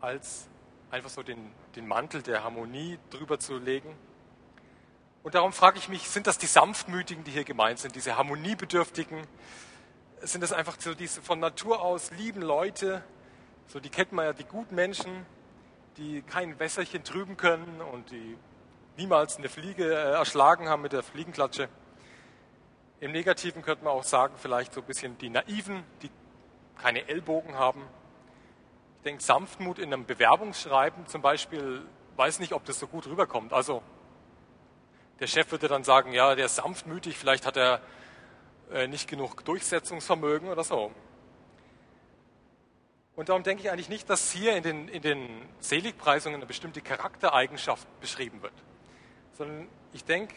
als 0.00 0.48
einfach 0.90 1.08
so 1.08 1.22
den, 1.22 1.50
den 1.76 1.86
Mantel 1.88 2.20
der 2.20 2.44
Harmonie 2.44 2.98
drüber 3.08 3.38
zu 3.38 3.56
legen. 3.56 3.96
Und 5.22 5.34
darum 5.34 5.54
frage 5.54 5.78
ich 5.78 5.88
mich, 5.88 6.10
sind 6.10 6.26
das 6.26 6.36
die 6.36 6.46
Sanftmütigen, 6.46 7.24
die 7.24 7.30
hier 7.30 7.44
gemeint 7.44 7.78
sind, 7.78 7.96
diese 7.96 8.18
Harmoniebedürftigen? 8.18 9.26
Sind 10.20 10.42
das 10.42 10.52
einfach 10.52 10.76
so 10.78 10.94
diese 10.94 11.22
von 11.22 11.40
Natur 11.40 11.80
aus 11.80 12.10
lieben 12.10 12.42
Leute, 12.42 13.02
so 13.66 13.80
die 13.80 13.88
kennt 13.88 14.12
man 14.12 14.26
ja, 14.26 14.32
die 14.32 14.44
guten 14.44 14.74
Menschen, 14.74 15.26
die 15.96 16.22
kein 16.22 16.58
Wässerchen 16.58 17.04
trüben 17.04 17.36
können 17.36 17.80
und 17.80 18.10
die 18.10 18.36
niemals 18.96 19.36
eine 19.36 19.48
Fliege 19.48 19.84
äh, 19.84 20.12
erschlagen 20.12 20.68
haben 20.68 20.82
mit 20.82 20.92
der 20.92 21.02
Fliegenklatsche. 21.02 21.68
Im 23.00 23.12
Negativen 23.12 23.62
könnte 23.62 23.84
man 23.84 23.92
auch 23.92 24.04
sagen, 24.04 24.34
vielleicht 24.36 24.72
so 24.72 24.80
ein 24.80 24.86
bisschen 24.86 25.18
die 25.18 25.28
Naiven, 25.28 25.82
die 26.02 26.10
keine 26.78 27.08
Ellbogen 27.08 27.54
haben. 27.54 27.82
Ich 28.98 29.02
denke, 29.04 29.22
Sanftmut 29.22 29.78
in 29.78 29.92
einem 29.92 30.06
Bewerbungsschreiben 30.06 31.06
zum 31.06 31.22
Beispiel, 31.22 31.82
weiß 32.16 32.40
nicht, 32.40 32.52
ob 32.52 32.64
das 32.64 32.78
so 32.78 32.86
gut 32.86 33.06
rüberkommt. 33.06 33.52
Also 33.52 33.82
der 35.20 35.26
Chef 35.26 35.50
würde 35.50 35.68
dann 35.68 35.84
sagen, 35.84 36.12
ja, 36.12 36.34
der 36.34 36.46
ist 36.46 36.56
sanftmütig, 36.56 37.16
vielleicht 37.16 37.46
hat 37.46 37.56
er 37.56 37.80
äh, 38.72 38.86
nicht 38.86 39.08
genug 39.08 39.44
Durchsetzungsvermögen 39.44 40.48
oder 40.48 40.64
so. 40.64 40.90
Und 43.16 43.30
darum 43.30 43.42
denke 43.42 43.62
ich 43.62 43.70
eigentlich 43.70 43.88
nicht, 43.88 44.08
dass 44.10 44.30
hier 44.30 44.54
in 44.56 44.62
den, 44.62 44.88
in 44.88 45.00
den 45.00 45.48
Seligpreisungen 45.58 46.36
eine 46.36 46.46
bestimmte 46.46 46.82
Charaktereigenschaft 46.82 47.88
beschrieben 48.00 48.42
wird, 48.42 48.52
sondern 49.32 49.68
ich 49.94 50.04
denke, 50.04 50.34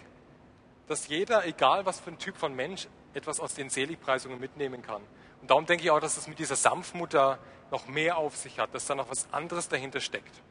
dass 0.88 1.08
jeder, 1.08 1.46
egal 1.46 1.86
was 1.86 2.00
für 2.00 2.10
ein 2.10 2.18
Typ 2.18 2.38
von 2.38 2.56
Mensch, 2.56 2.88
etwas 3.14 3.40
aus 3.40 3.54
den 3.54 3.70
Seligpreisungen 3.70 4.40
mitnehmen 4.40 4.82
kann. 4.82 5.02
Und 5.42 5.50
darum 5.50 5.66
denke 5.66 5.84
ich 5.84 5.92
auch, 5.92 6.00
dass 6.00 6.18
es 6.18 6.28
mit 6.28 6.40
dieser 6.40 6.56
Sanftmut 6.56 7.14
da 7.14 7.38
noch 7.70 7.88
mehr 7.88 8.18
auf 8.18 8.36
sich 8.36 8.60
hat, 8.60 8.74
dass 8.74 8.86
da 8.86 8.96
noch 8.96 9.10
was 9.10 9.32
anderes 9.34 9.68
dahinter 9.68 10.00
steckt. 10.00 10.42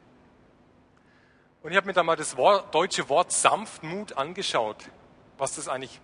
Und 1.61 1.71
ich 1.71 1.77
habe 1.77 1.87
mir 1.87 1.93
da 1.93 2.03
mal 2.03 2.15
das 2.15 2.37
Wort, 2.37 2.73
deutsche 2.73 3.09
Wort 3.09 3.31
Sanftmut 3.31 4.17
angeschaut, 4.17 4.77
was 5.37 5.55
das 5.55 5.67
eigentlich 5.67 5.99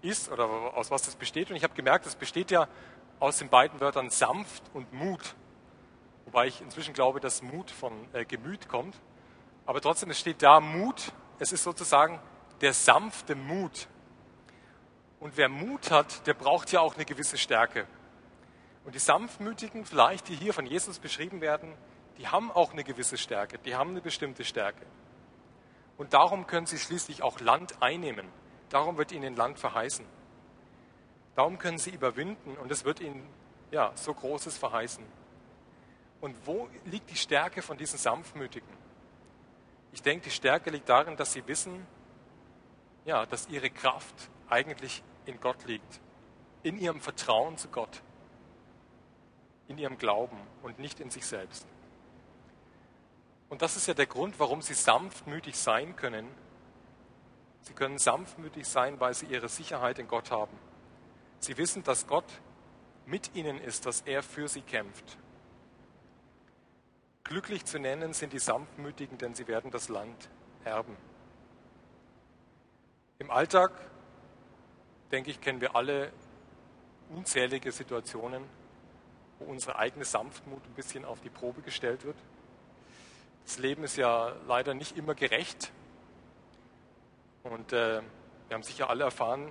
ist 0.00 0.30
oder 0.30 0.44
aus 0.44 0.90
was 0.90 1.02
das 1.02 1.16
besteht. 1.16 1.50
Und 1.50 1.56
ich 1.56 1.64
habe 1.64 1.74
gemerkt, 1.74 2.06
es 2.06 2.14
besteht 2.14 2.50
ja 2.50 2.68
aus 3.22 3.38
den 3.38 3.48
beiden 3.48 3.80
Wörtern 3.80 4.10
sanft 4.10 4.64
und 4.74 4.92
Mut. 4.92 5.36
Wobei 6.24 6.48
ich 6.48 6.60
inzwischen 6.60 6.92
glaube, 6.92 7.20
dass 7.20 7.40
Mut 7.40 7.70
von 7.70 7.92
äh, 8.12 8.24
Gemüt 8.24 8.68
kommt. 8.68 8.96
Aber 9.64 9.80
trotzdem, 9.80 10.10
es 10.10 10.18
steht 10.18 10.42
da 10.42 10.58
Mut. 10.58 11.12
Es 11.38 11.52
ist 11.52 11.62
sozusagen 11.62 12.18
der 12.62 12.72
sanfte 12.72 13.36
Mut. 13.36 13.86
Und 15.20 15.36
wer 15.36 15.48
Mut 15.48 15.92
hat, 15.92 16.26
der 16.26 16.34
braucht 16.34 16.72
ja 16.72 16.80
auch 16.80 16.96
eine 16.96 17.04
gewisse 17.04 17.38
Stärke. 17.38 17.86
Und 18.84 18.96
die 18.96 18.98
Sanftmütigen, 18.98 19.84
vielleicht, 19.84 20.28
die 20.28 20.34
hier 20.34 20.52
von 20.52 20.66
Jesus 20.66 20.98
beschrieben 20.98 21.40
werden, 21.40 21.74
die 22.18 22.26
haben 22.26 22.50
auch 22.50 22.72
eine 22.72 22.82
gewisse 22.82 23.16
Stärke, 23.16 23.58
die 23.58 23.76
haben 23.76 23.90
eine 23.90 24.00
bestimmte 24.00 24.44
Stärke. 24.44 24.84
Und 25.96 26.12
darum 26.12 26.48
können 26.48 26.66
sie 26.66 26.78
schließlich 26.78 27.22
auch 27.22 27.38
Land 27.38 27.80
einnehmen. 27.80 28.26
Darum 28.68 28.98
wird 28.98 29.12
ihnen 29.12 29.36
Land 29.36 29.60
verheißen. 29.60 30.04
Darum 31.34 31.58
können 31.58 31.78
sie 31.78 31.90
überwinden 31.90 32.56
und 32.56 32.70
es 32.70 32.84
wird 32.84 33.00
ihnen 33.00 33.26
ja, 33.70 33.92
so 33.94 34.12
Großes 34.12 34.58
verheißen. 34.58 35.04
Und 36.20 36.36
wo 36.46 36.68
liegt 36.84 37.10
die 37.10 37.16
Stärke 37.16 37.62
von 37.62 37.76
diesen 37.76 37.98
Sanftmütigen? 37.98 38.68
Ich 39.92 40.02
denke, 40.02 40.24
die 40.24 40.30
Stärke 40.30 40.70
liegt 40.70 40.88
darin, 40.88 41.16
dass 41.16 41.32
sie 41.32 41.46
wissen, 41.46 41.86
ja, 43.04 43.26
dass 43.26 43.48
ihre 43.48 43.70
Kraft 43.70 44.14
eigentlich 44.48 45.02
in 45.26 45.40
Gott 45.40 45.64
liegt, 45.66 46.00
in 46.62 46.78
ihrem 46.78 47.00
Vertrauen 47.00 47.56
zu 47.56 47.68
Gott, 47.68 48.02
in 49.68 49.78
ihrem 49.78 49.98
Glauben 49.98 50.36
und 50.62 50.78
nicht 50.78 51.00
in 51.00 51.10
sich 51.10 51.26
selbst. 51.26 51.66
Und 53.48 53.60
das 53.60 53.76
ist 53.76 53.86
ja 53.86 53.94
der 53.94 54.06
Grund, 54.06 54.38
warum 54.38 54.62
sie 54.62 54.74
sanftmütig 54.74 55.58
sein 55.58 55.96
können. 55.96 56.26
Sie 57.62 57.74
können 57.74 57.98
sanftmütig 57.98 58.66
sein, 58.66 58.98
weil 59.00 59.14
sie 59.14 59.26
ihre 59.26 59.48
Sicherheit 59.48 59.98
in 59.98 60.08
Gott 60.08 60.30
haben. 60.30 60.56
Sie 61.42 61.56
wissen, 61.58 61.82
dass 61.82 62.06
Gott 62.06 62.40
mit 63.04 63.34
ihnen 63.34 63.58
ist, 63.58 63.84
dass 63.84 64.02
er 64.02 64.22
für 64.22 64.46
sie 64.46 64.62
kämpft. 64.62 65.18
Glücklich 67.24 67.64
zu 67.64 67.80
nennen 67.80 68.12
sind 68.12 68.32
die 68.32 68.38
Sanftmütigen, 68.38 69.18
denn 69.18 69.34
sie 69.34 69.48
werden 69.48 69.72
das 69.72 69.88
Land 69.88 70.30
erben. 70.64 70.96
Im 73.18 73.32
Alltag, 73.32 73.72
denke 75.10 75.32
ich, 75.32 75.40
kennen 75.40 75.60
wir 75.60 75.74
alle 75.74 76.12
unzählige 77.10 77.72
Situationen, 77.72 78.44
wo 79.40 79.46
unsere 79.46 79.76
eigene 79.76 80.04
Sanftmut 80.04 80.64
ein 80.64 80.74
bisschen 80.74 81.04
auf 81.04 81.20
die 81.22 81.30
Probe 81.30 81.60
gestellt 81.62 82.04
wird. 82.04 82.16
Das 83.44 83.58
Leben 83.58 83.82
ist 83.82 83.96
ja 83.96 84.32
leider 84.46 84.74
nicht 84.74 84.96
immer 84.96 85.16
gerecht. 85.16 85.72
Und 87.42 87.72
äh, 87.72 88.00
wir 88.46 88.54
haben 88.54 88.62
sicher 88.62 88.88
alle 88.88 89.02
erfahren, 89.02 89.50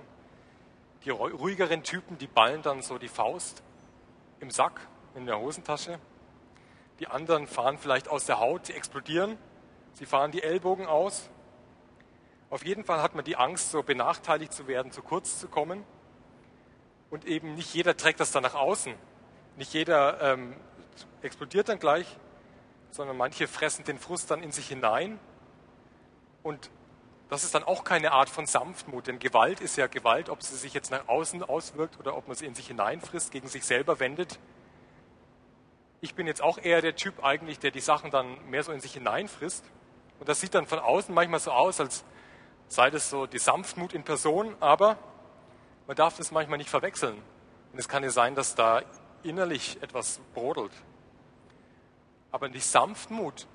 die 1.04 1.10
ruhigeren 1.10 1.82
Typen, 1.82 2.18
die 2.18 2.26
ballen 2.26 2.62
dann 2.62 2.82
so 2.82 2.98
die 2.98 3.08
Faust 3.08 3.62
im 4.40 4.50
Sack, 4.50 4.80
in 5.14 5.26
der 5.26 5.38
Hosentasche. 5.38 5.98
Die 7.00 7.08
anderen 7.08 7.46
fahren 7.46 7.78
vielleicht 7.78 8.08
aus 8.08 8.26
der 8.26 8.38
Haut, 8.38 8.66
sie 8.66 8.74
explodieren. 8.74 9.36
Sie 9.94 10.06
fahren 10.06 10.30
die 10.30 10.42
Ellbogen 10.42 10.86
aus. 10.86 11.28
Auf 12.50 12.64
jeden 12.64 12.84
Fall 12.84 13.02
hat 13.02 13.14
man 13.14 13.24
die 13.24 13.36
Angst, 13.36 13.70
so 13.70 13.82
benachteiligt 13.82 14.52
zu 14.52 14.66
werden, 14.66 14.92
zu 14.92 15.02
kurz 15.02 15.38
zu 15.38 15.48
kommen. 15.48 15.84
Und 17.10 17.26
eben 17.26 17.54
nicht 17.54 17.74
jeder 17.74 17.96
trägt 17.96 18.20
das 18.20 18.32
dann 18.32 18.42
nach 18.42 18.54
außen. 18.54 18.94
Nicht 19.56 19.74
jeder 19.74 20.20
ähm, 20.20 20.56
explodiert 21.20 21.68
dann 21.68 21.78
gleich, 21.78 22.06
sondern 22.90 23.16
manche 23.16 23.48
fressen 23.48 23.84
den 23.84 23.98
Frust 23.98 24.30
dann 24.30 24.42
in 24.42 24.52
sich 24.52 24.68
hinein. 24.68 25.18
Und 26.42 26.70
das 27.32 27.44
ist 27.44 27.54
dann 27.54 27.64
auch 27.64 27.82
keine 27.82 28.12
Art 28.12 28.28
von 28.28 28.44
Sanftmut, 28.44 29.06
denn 29.06 29.18
Gewalt 29.18 29.62
ist 29.62 29.78
ja 29.78 29.86
Gewalt, 29.86 30.28
ob 30.28 30.42
sie 30.42 30.54
sich 30.54 30.74
jetzt 30.74 30.90
nach 30.90 31.08
außen 31.08 31.42
auswirkt 31.42 31.98
oder 31.98 32.14
ob 32.14 32.28
man 32.28 32.36
sie 32.36 32.44
in 32.44 32.54
sich 32.54 32.66
hineinfrisst, 32.66 33.32
gegen 33.32 33.48
sich 33.48 33.64
selber 33.64 34.00
wendet. 34.00 34.38
Ich 36.02 36.14
bin 36.14 36.26
jetzt 36.26 36.42
auch 36.42 36.58
eher 36.58 36.82
der 36.82 36.94
Typ 36.94 37.24
eigentlich, 37.24 37.58
der 37.58 37.70
die 37.70 37.80
Sachen 37.80 38.10
dann 38.10 38.36
mehr 38.50 38.62
so 38.62 38.70
in 38.70 38.80
sich 38.80 38.92
hineinfrisst. 38.92 39.64
Und 40.20 40.28
das 40.28 40.42
sieht 40.42 40.54
dann 40.54 40.66
von 40.66 40.78
außen 40.78 41.14
manchmal 41.14 41.40
so 41.40 41.52
aus, 41.52 41.80
als 41.80 42.04
sei 42.68 42.90
das 42.90 43.08
so 43.08 43.24
die 43.24 43.38
Sanftmut 43.38 43.94
in 43.94 44.02
Person, 44.02 44.54
aber 44.60 44.98
man 45.86 45.96
darf 45.96 46.18
das 46.18 46.32
manchmal 46.32 46.58
nicht 46.58 46.68
verwechseln. 46.68 47.16
Und 47.72 47.78
es 47.78 47.88
kann 47.88 48.02
ja 48.02 48.10
sein, 48.10 48.34
dass 48.34 48.56
da 48.56 48.82
innerlich 49.22 49.82
etwas 49.82 50.20
brodelt. 50.34 50.72
Aber 52.30 52.50
die 52.50 52.60
Sanftmut, 52.60 53.46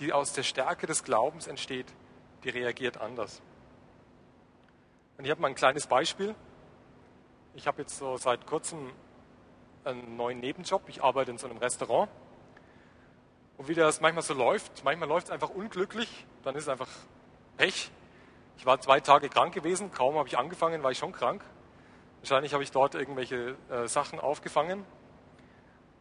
die 0.00 0.12
aus 0.12 0.34
der 0.34 0.42
Stärke 0.42 0.86
des 0.86 1.02
Glaubens 1.02 1.46
entsteht, 1.46 1.86
die 2.46 2.50
reagiert 2.50 2.98
anders. 2.98 3.42
Und 5.18 5.24
ich 5.24 5.30
habe 5.30 5.40
mal 5.40 5.48
ein 5.48 5.56
kleines 5.56 5.88
Beispiel. 5.88 6.34
Ich 7.54 7.66
habe 7.66 7.82
jetzt 7.82 7.98
so 7.98 8.16
seit 8.16 8.46
kurzem 8.46 8.92
einen 9.84 10.16
neuen 10.16 10.38
Nebenjob. 10.38 10.82
Ich 10.86 11.02
arbeite 11.02 11.32
in 11.32 11.38
so 11.38 11.48
einem 11.48 11.58
Restaurant. 11.58 12.08
Und 13.56 13.68
wie 13.68 13.74
das 13.74 14.00
manchmal 14.00 14.22
so 14.22 14.34
läuft, 14.34 14.84
manchmal 14.84 15.08
läuft 15.08 15.26
es 15.26 15.32
einfach 15.32 15.50
unglücklich, 15.50 16.26
dann 16.44 16.54
ist 16.54 16.64
es 16.64 16.68
einfach 16.68 16.88
Pech. 17.56 17.90
Ich 18.58 18.66
war 18.66 18.80
zwei 18.80 19.00
Tage 19.00 19.28
krank 19.28 19.54
gewesen, 19.54 19.90
kaum 19.90 20.16
habe 20.16 20.28
ich 20.28 20.38
angefangen, 20.38 20.82
war 20.82 20.92
ich 20.92 20.98
schon 20.98 21.12
krank. 21.12 21.42
Wahrscheinlich 22.20 22.52
habe 22.52 22.62
ich 22.62 22.70
dort 22.70 22.94
irgendwelche 22.94 23.56
äh, 23.70 23.88
Sachen 23.88 24.20
aufgefangen. 24.20 24.84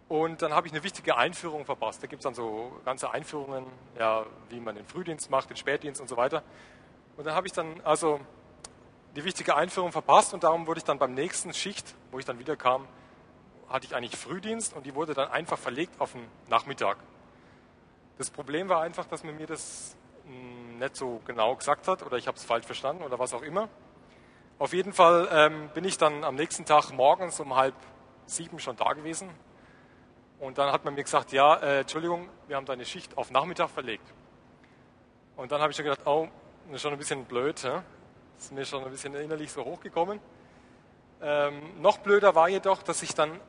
Und 0.08 0.42
dann 0.42 0.54
habe 0.54 0.68
ich 0.68 0.74
eine 0.74 0.84
wichtige 0.84 1.18
Einführung 1.18 1.66
verpasst. 1.66 2.04
Da 2.04 2.08
gibt 2.08 2.20
es 2.20 2.24
dann 2.24 2.36
so 2.36 2.72
ganze 2.86 3.12
Einführungen, 3.12 3.66
ja, 3.98 4.26
wie 4.50 4.60
man 4.60 4.76
den 4.76 4.86
Frühdienst 4.86 5.32
macht, 5.32 5.50
den 5.50 5.58
Spätdienst 5.58 6.00
und 6.00 6.08
so 6.08 6.16
weiter. 6.16 6.44
Und 7.18 7.26
dann 7.26 7.34
habe 7.34 7.48
ich 7.48 7.54
dann 7.54 7.82
also 7.84 8.20
die 9.16 9.24
wichtige 9.24 9.56
Einführung 9.56 9.92
verpasst 9.92 10.34
und 10.34 10.44
darum 10.44 10.68
wurde 10.68 10.80
ich 10.80 10.84
dann 10.84 11.00
beim 11.00 11.14
nächsten 11.14 11.54
Schicht, 11.54 11.96
wo 12.12 12.20
ich 12.20 12.26
dann 12.26 12.38
wieder 12.38 12.56
kam, 12.56 12.88
hatte 13.70 13.88
ich 13.88 13.96
eigentlich 13.96 14.16
Frühdienst 14.18 14.76
und 14.76 14.86
die 14.86 14.94
wurde 14.94 15.14
dann 15.14 15.32
einfach 15.32 15.58
verlegt 15.58 16.00
auf 16.00 16.12
den 16.12 16.28
Nachmittag. 16.50 16.98
Das 18.18 18.30
Problem 18.30 18.70
war 18.70 18.82
einfach, 18.82 19.06
dass 19.06 19.24
man 19.24 19.36
mir 19.38 19.48
das 19.48 19.96
nicht 20.80 20.96
so 20.96 21.22
genau 21.26 21.56
gesagt 21.56 21.88
hat 21.88 22.04
oder 22.04 22.18
ich 22.18 22.28
habe 22.28 22.38
es 22.38 22.44
falsch 22.44 22.66
verstanden 22.66 23.04
oder 23.04 23.18
was 23.18 23.34
auch 23.34 23.42
immer. 23.42 23.70
Auf 24.60 24.74
jeden 24.74 24.94
Fall 24.94 25.28
ähm, 25.32 25.70
bin 25.74 25.84
ich 25.84 25.98
dann 25.98 26.24
am 26.24 26.36
nächsten 26.36 26.66
Tag 26.66 26.92
morgens 26.92 27.40
um 27.40 27.56
halb 27.56 27.76
sieben 28.26 28.60
schon 28.60 28.76
da 28.76 28.94
gewesen. 28.94 29.30
Und 30.40 30.58
dann 30.58 30.72
hat 30.72 30.86
man 30.86 30.96
mir 30.96 31.04
gesagt, 31.04 31.32
ja, 31.32 31.56
äh, 31.56 31.82
Entschuldigung, 31.82 32.30
wir 32.48 32.56
haben 32.56 32.66
deine 32.66 32.86
Schicht 32.86 33.18
auf 33.18 33.32
Nachmittag 33.32 33.70
verlegt. 33.70 34.14
Und 35.36 35.52
dann 35.52 35.62
habe 35.62 35.72
ich 35.72 35.78
schon 35.78 35.86
gedacht, 35.86 36.06
oh, 36.06 36.28
das 36.68 36.76
ist 36.76 36.82
schon 36.82 36.94
ein 36.94 37.00
bisschen 37.00 37.26
blöd. 37.26 37.64
Hä? 37.64 37.82
Das 38.36 38.46
ist 38.46 38.52
mir 38.52 38.66
schon 38.66 38.84
ein 38.84 38.92
bisschen 38.92 39.16
innerlich 39.16 39.52
so 39.52 39.64
hochgekommen. 39.64 40.20
Ähm, 41.22 41.82
noch 41.82 42.00
blöder 42.00 42.36
war 42.36 42.50
jedoch, 42.50 42.84
dass 42.84 43.02
ich 43.02 43.14
dann 43.14 43.40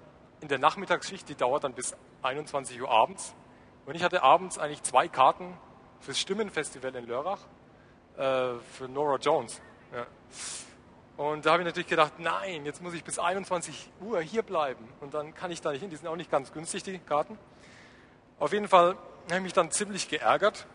in 0.40 0.48
der 0.48 0.58
Nachmittagsschicht, 0.58 1.28
die 1.28 1.34
dauert 1.34 1.64
dann 1.64 1.72
bis 1.72 1.96
21 2.22 2.80
Uhr 2.80 2.90
abends, 2.90 3.34
und 3.86 3.94
ich 3.94 4.02
hatte 4.02 4.22
abends 4.22 4.58
eigentlich 4.58 4.82
zwei 4.82 5.06
Karten 5.06 5.56
fürs 6.00 6.18
Stimmenfestival 6.18 6.94
in 6.94 7.06
Lörrach 7.06 7.38
äh, 8.16 8.58
für 8.72 8.88
Nora 8.88 9.16
Jones. 9.16 9.62
Ja. 9.92 10.06
Und 11.16 11.46
da 11.46 11.52
habe 11.52 11.62
ich 11.62 11.66
natürlich 11.66 11.88
gedacht, 11.88 12.18
nein, 12.18 12.66
jetzt 12.66 12.82
muss 12.82 12.92
ich 12.92 13.02
bis 13.02 13.18
21 13.18 13.90
Uhr 14.00 14.20
hier 14.20 14.42
bleiben. 14.42 14.86
Und 15.00 15.14
dann 15.14 15.34
kann 15.34 15.50
ich 15.50 15.62
da 15.62 15.72
nicht 15.72 15.80
hin. 15.80 15.88
Die 15.88 15.96
sind 15.96 16.08
auch 16.08 16.16
nicht 16.16 16.30
ganz 16.30 16.52
günstig, 16.52 16.82
die 16.82 16.98
Karten. 16.98 17.38
Auf 18.38 18.52
jeden 18.52 18.68
Fall 18.68 18.96
habe 19.24 19.36
ich 19.36 19.42
mich 19.42 19.52
dann 19.54 19.70
ziemlich 19.70 20.08
geärgert. 20.08 20.66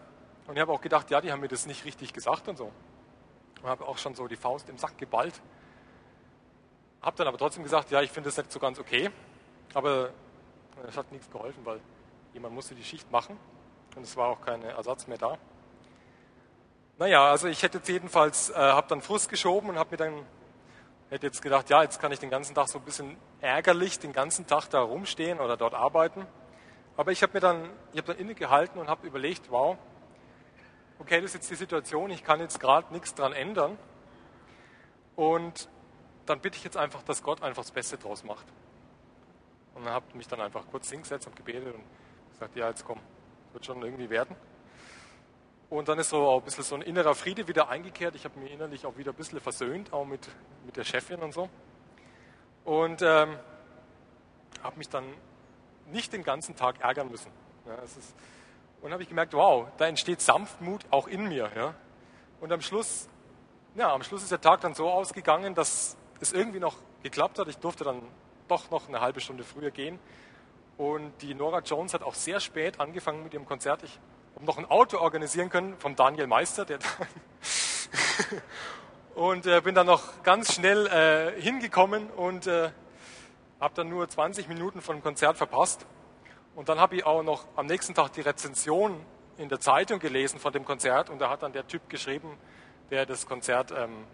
Und 0.48 0.56
ich 0.56 0.62
habe 0.62 0.72
auch 0.72 0.82
gedacht, 0.82 1.12
ja, 1.12 1.22
die 1.22 1.32
haben 1.32 1.42
mir 1.42 1.48
das 1.48 1.68
nicht 1.68 1.86
richtig 1.86 2.12
gesagt 2.12 2.48
und 2.48 2.58
so. 2.58 2.72
Und 3.62 3.70
habe 3.70 3.88
auch 3.88 4.00
schon 4.00 4.16
so 4.16 4.28
die 4.28 4.36
Faust 4.36 4.68
im 4.70 4.78
Sack 4.78 4.98
geballt. 4.98 5.40
Habe 7.04 7.18
dann 7.18 7.28
aber 7.28 7.38
trotzdem 7.38 7.64
gesagt, 7.64 7.92
ja, 7.92 8.02
ich 8.02 8.10
finde 8.10 8.30
das 8.30 8.38
nicht 8.38 8.52
so 8.52 8.60
ganz 8.60 8.80
okay. 8.80 9.12
Aber 9.76 10.10
es 10.88 10.98
hat 10.98 11.12
nichts 11.12 11.30
geholfen, 11.30 11.64
weil 11.66 11.80
jemand 12.34 12.56
musste 12.56 12.74
die 12.74 12.84
Schicht 12.84 13.12
machen. 13.12 13.38
Und 13.96 14.02
es 14.02 14.18
war 14.18 14.30
auch 14.30 14.42
kein 14.42 14.64
Ersatz 14.64 15.06
mehr 15.06 15.20
da. 15.20 15.38
Naja, 17.02 17.32
also 17.32 17.48
ich 17.48 17.64
hätte 17.64 17.80
jetzt 17.80 17.90
jedenfalls, 17.90 18.52
äh, 18.52 18.54
habe 18.54 18.88
dann 18.88 19.02
Frust 19.02 19.28
geschoben 19.28 19.70
und 19.72 19.80
habe 19.80 19.90
mir 19.90 19.98
dann, 19.98 20.24
hätte 21.10 21.26
jetzt 21.26 21.42
gedacht, 21.42 21.68
ja, 21.72 21.82
jetzt 21.82 22.00
kann 22.00 22.12
ich 22.12 22.20
den 22.20 22.30
ganzen 22.30 22.54
Tag 22.54 22.70
so 22.70 22.78
ein 22.78 22.86
bisschen 22.86 23.18
ärgerlich 23.40 23.98
den 23.98 24.14
ganzen 24.14 24.46
Tag 24.46 24.68
da 24.68 24.82
rumstehen 24.82 25.40
oder 25.40 25.58
dort 25.58 25.74
arbeiten. 25.74 26.28
Aber 26.98 27.12
ich 27.12 27.24
habe 27.24 27.34
mir 27.34 27.40
dann, 27.40 27.72
ich 27.92 27.98
habe 27.98 28.14
dann 28.14 28.18
innegehalten 28.18 28.80
und 28.80 28.88
habe 28.88 29.08
überlegt, 29.08 29.50
wow, 29.50 29.80
okay, 31.00 31.20
das 31.22 31.32
ist 31.32 31.34
jetzt 31.34 31.50
die 31.50 31.56
Situation, 31.56 32.12
ich 32.12 32.24
kann 32.24 32.40
jetzt 32.40 32.60
gerade 32.60 32.94
nichts 32.94 33.16
dran 33.16 33.34
ändern. 33.34 33.80
Und 35.16 35.70
dann 36.28 36.40
bitte 36.40 36.58
ich 36.58 36.64
jetzt 36.64 36.78
einfach, 36.78 37.02
dass 37.02 37.24
Gott 37.24 37.42
einfach 37.42 37.64
das 37.64 37.72
Beste 37.72 37.98
draus 37.98 38.24
macht. 38.24 38.46
Und 39.74 39.86
dann 39.86 39.94
habe 39.96 40.06
mich 40.16 40.28
dann 40.28 40.40
einfach 40.40 40.68
kurz 40.70 40.92
hingesetzt 40.92 41.26
und 41.26 41.36
gebetet 41.36 41.74
und 41.74 41.84
gesagt, 42.30 42.56
ja, 42.56 42.70
jetzt 42.70 42.86
komm, 42.86 43.00
wird 43.54 43.66
schon 43.66 43.82
irgendwie 43.82 44.12
werden. 44.12 44.36
Und 45.72 45.88
dann 45.88 45.98
ist 46.00 46.10
so 46.10 46.36
ein 46.36 46.44
bisschen 46.44 46.66
so 46.66 46.76
ein 46.76 46.82
innerer 46.82 47.16
Friede 47.16 47.48
wieder 47.48 47.70
eingekehrt. 47.70 48.14
Ich 48.16 48.26
habe 48.26 48.38
mich 48.42 48.52
innerlich 48.52 48.86
auch 48.86 48.98
wieder 48.98 49.14
ein 49.14 49.16
bisschen 49.16 49.40
versöhnt, 49.40 49.94
auch 49.94 50.04
mit, 50.04 50.28
mit 50.66 50.76
der 50.76 50.84
Chefin 50.84 51.22
und 51.22 51.34
so. 51.34 51.50
Und 52.66 53.02
ähm, 53.02 53.40
habe 54.62 54.78
mich 54.78 54.90
dann 54.90 55.06
nicht 55.90 56.12
den 56.12 56.24
ganzen 56.24 56.58
Tag 56.58 56.82
ärgern 56.82 57.10
müssen. 57.10 57.32
Ja, 57.66 57.76
ist, 57.76 57.98
und 58.82 58.92
habe 58.92 59.02
ich 59.02 59.08
gemerkt, 59.08 59.34
wow, 59.34 59.66
da 59.78 59.88
entsteht 59.88 60.20
Sanftmut 60.20 60.82
auch 60.90 61.08
in 61.08 61.30
mir. 61.30 61.50
Ja. 61.56 61.74
Und 62.42 62.52
am 62.52 62.60
Schluss, 62.60 63.08
ja, 63.76 63.94
am 63.94 64.04
Schluss 64.04 64.24
ist 64.24 64.32
der 64.34 64.42
Tag 64.42 64.60
dann 64.60 64.74
so 64.74 64.90
ausgegangen, 64.90 65.56
dass 65.56 65.96
es 66.20 66.34
irgendwie 66.34 66.60
noch 66.60 66.76
geklappt 67.02 67.40
hat. 67.40 67.48
Ich 67.48 67.60
durfte 67.60 67.86
dann 67.86 68.02
doch 68.50 68.70
noch 68.72 68.90
eine 68.90 69.00
halbe 69.00 69.22
Stunde 69.22 69.46
früher 69.46 69.72
gehen. 69.72 70.00
Und 70.78 71.14
die 71.22 71.34
Nora 71.34 71.60
Jones 71.60 71.94
hat 71.94 72.04
auch 72.04 72.16
sehr 72.16 72.42
spät 72.42 72.82
angefangen 72.82 73.24
mit 73.24 73.34
ihrem 73.34 73.46
Konzert. 73.46 73.84
Ich 73.84 73.98
noch 74.42 74.58
ein 74.58 74.66
Auto 74.66 74.98
organisieren 74.98 75.50
können 75.50 75.78
vom 75.78 75.96
Daniel 75.96 76.28
Meister, 76.28 76.66
und 79.16 79.46
äh, 79.46 79.62
bin 79.62 79.76
dann 79.76 79.88
noch 79.88 80.24
ganz 80.24 80.54
schnell 80.54 80.88
äh, 80.88 81.42
hingekommen 81.42 82.10
und 82.10 82.48
äh, 82.48 82.72
habe 83.60 83.74
dann 83.76 83.90
nur 83.90 84.08
20 84.08 84.48
Minuten 84.48 84.82
von 84.82 84.98
dem 84.98 85.04
Konzert 85.04 85.38
verpasst. 85.38 85.86
Und 86.56 86.70
dann 86.70 86.80
habe 86.80 86.96
ich 86.96 87.06
auch 87.06 87.24
noch 87.24 87.46
am 87.56 87.66
nächsten 87.66 87.94
Tag 87.94 88.14
die 88.14 88.22
Rezension 88.22 89.00
in 89.38 89.50
der 89.50 89.60
Zeitung 89.60 90.00
gelesen 90.00 90.40
von 90.40 90.52
dem 90.52 90.66
Konzert 90.66 91.10
und 91.10 91.20
da 91.20 91.30
hat 91.30 91.44
dann 91.44 91.54
der 91.54 91.68
Typ 91.68 91.90
geschrieben, 91.90 92.38
der 92.90 93.06
das 93.06 93.26
Konzert, 93.26 93.72
ähm, 93.72 94.06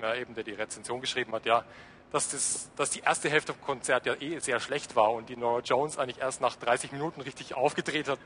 ja, 0.00 0.14
eben 0.14 0.34
der 0.34 0.44
die 0.44 0.52
Rezension 0.52 1.00
geschrieben 1.00 1.32
hat, 1.32 1.46
ja, 1.46 1.64
dass, 2.12 2.28
das, 2.28 2.70
dass 2.76 2.90
die 2.90 3.00
erste 3.00 3.28
Hälfte 3.28 3.52
vom 3.52 3.62
Konzert 3.62 4.06
ja 4.06 4.14
eh 4.14 4.38
sehr 4.38 4.60
schlecht 4.60 4.94
war 4.94 5.12
und 5.12 5.28
die 5.28 5.36
Nora 5.36 5.60
Jones 5.60 5.98
eigentlich 5.98 6.20
erst 6.20 6.40
nach 6.40 6.56
30 6.56 6.92
Minuten 6.92 7.20
richtig 7.20 7.54
aufgedreht 7.54 8.08
hat. 8.08 8.18